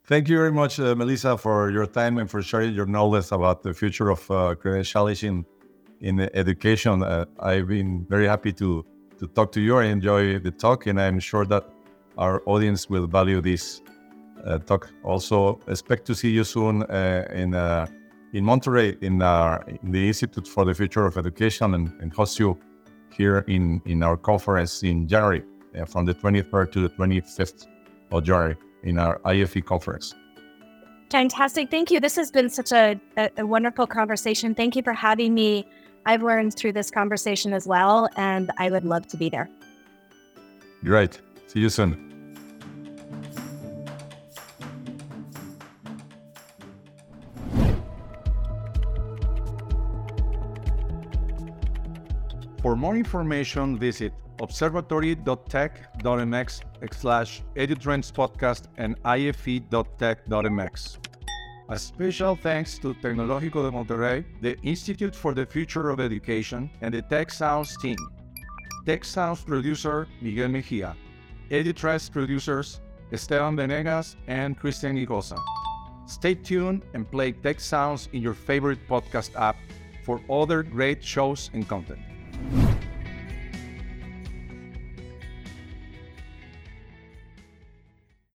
Thank 0.05 0.29
you 0.29 0.37
very 0.37 0.53
much, 0.53 0.81
uh, 0.81 0.95
Melissa, 0.95 1.39
for 1.39 1.71
your 1.71 1.87
time 1.87 2.19
and 2.19 2.29
for 2.29 2.43
sharing 2.43 2.75
your 2.75 2.87
knowledge 2.87 3.31
about 3.33 3.63
the 3.63 3.73
future 3.75 4.11
of 4.11 4.29
uh, 4.31 4.55
credentialing 4.55 5.45
in 6.01 6.21
education. 6.35 7.03
Uh, 7.03 7.27
I've 7.39 7.69
been 7.69 8.07
very 8.09 8.27
happy 8.27 8.53
to, 8.55 8.85
to 9.19 9.27
talk 9.29 9.53
to 9.53 9.61
you. 9.61 9.77
I 9.77 9.85
enjoy 9.85 10.39
the 10.39 10.51
talk, 10.51 10.87
and 10.87 11.01
I'm 11.01 11.21
sure 11.21 11.45
that 11.47 11.69
our 12.19 12.43
audience 12.47 12.91
will 12.91 13.07
value 13.07 13.41
this 13.41 13.83
uh, 14.45 14.59
talk. 14.59 14.91
Also, 15.05 15.61
expect 15.69 16.07
to 16.07 16.15
see 16.15 16.31
you 16.31 16.45
soon 16.45 16.83
uh, 16.85 17.27
in 17.33 17.55
uh, 17.55 17.87
in 18.33 18.45
Monterrey 18.45 18.97
in, 19.03 19.21
in, 19.83 19.91
the 19.91 20.07
Institute 20.07 20.47
for 20.47 20.65
the 20.65 20.75
Future 20.75 21.07
of 21.07 21.17
Education 21.17 21.75
and, 21.75 21.93
and 22.01 22.13
host 22.13 22.39
you 22.39 22.59
here 23.13 23.45
in, 23.49 23.83
in 23.87 24.03
our 24.03 24.17
conference 24.17 24.83
in 24.85 25.09
January 25.09 25.43
from 25.87 26.05
the 26.05 26.15
23rd 26.15 26.71
to 26.73 26.81
the 26.81 26.89
25th 26.91 27.67
of 28.13 28.23
January 28.23 28.57
in 28.85 28.99
our 28.99 29.21
IFE 29.25 29.65
conference. 29.65 30.15
Fantastic. 31.11 31.71
Thank 31.71 31.91
you. 31.91 31.99
This 31.99 32.15
has 32.17 32.31
been 32.31 32.49
such 32.49 32.73
a, 32.73 32.99
a, 33.17 33.31
a, 33.39 33.47
wonderful 33.47 33.87
conversation. 33.87 34.55
Thank 34.55 34.77
you 34.77 34.83
for 34.83 34.93
having 34.93 35.35
me. 35.35 35.67
I've 36.07 36.23
learned 36.23 36.55
through 36.55 36.73
this 36.73 36.91
conversation 36.91 37.53
as 37.53 37.67
well, 37.67 38.09
and 38.17 38.51
I 38.59 38.71
would 38.71 38.85
love 38.85 39.09
to 39.09 39.17
be 39.17 39.29
there. 39.29 39.51
Great. 40.85 41.21
See 41.49 41.61
you 41.61 41.69
soon. 41.69 42.10
More 52.81 52.97
information, 52.97 53.79
visit 53.79 54.13
observatory.tec.mx 54.41 56.61
slash 56.95 57.43
edutrends 57.55 58.11
podcast 58.11 58.69
and 58.79 58.97
ife.tec.mx. 59.05 60.97
A 61.69 61.79
special 61.79 62.37
thanks 62.37 62.79
to 62.79 62.95
Tecnológico 62.95 63.63
de 63.63 63.71
Monterrey, 63.71 64.25
the 64.41 64.57
Institute 64.63 65.15
for 65.15 65.35
the 65.35 65.45
Future 65.45 65.91
of 65.91 66.01
Education, 66.01 66.71
and 66.81 66.95
the 66.95 67.03
Tec 67.03 67.31
Sounds 67.31 67.77
team. 67.77 67.99
Tec 68.87 69.05
Sounds 69.05 69.43
producer 69.43 70.09
Miguel 70.23 70.49
Mejia. 70.49 70.97
Edutrends 71.51 72.11
producers 72.11 72.81
Esteban 73.13 73.57
Venegas 73.57 74.17
and 74.27 74.59
Christian 74.59 74.97
Igosa. 74.97 75.39
Stay 76.07 76.35
tuned 76.35 76.87
and 76.95 77.11
play 77.11 77.33
Tec 77.33 77.61
Sounds 77.61 78.09
in 78.15 78.23
your 78.23 78.33
favorite 78.33 78.89
podcast 78.89 79.39
app 79.39 79.57
for 80.03 80.23
other 80.31 80.63
great 80.63 81.05
shows 81.05 81.51
and 81.53 81.69
content. 81.69 82.01